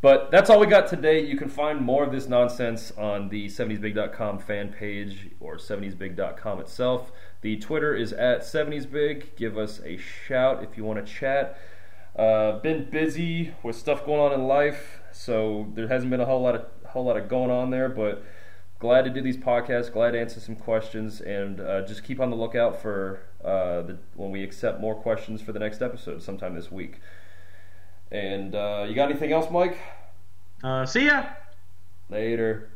[0.00, 1.26] But that's all we got today.
[1.26, 7.12] You can find more of this nonsense on the 70sbig.com fan page or 70sbig.com itself.
[7.46, 9.36] The Twitter is at 70sbig.
[9.36, 11.56] Give us a shout if you want to chat.
[12.16, 16.42] Uh, been busy with stuff going on in life, so there hasn't been a whole
[16.42, 17.88] lot of whole lot of going on there.
[17.88, 18.24] But
[18.80, 19.92] glad to do these podcasts.
[19.92, 23.98] Glad to answer some questions, and uh, just keep on the lookout for uh, the,
[24.16, 26.98] when we accept more questions for the next episode sometime this week.
[28.10, 29.78] And uh, you got anything else, Mike?
[30.64, 31.26] Uh, see ya.
[32.10, 32.70] Later.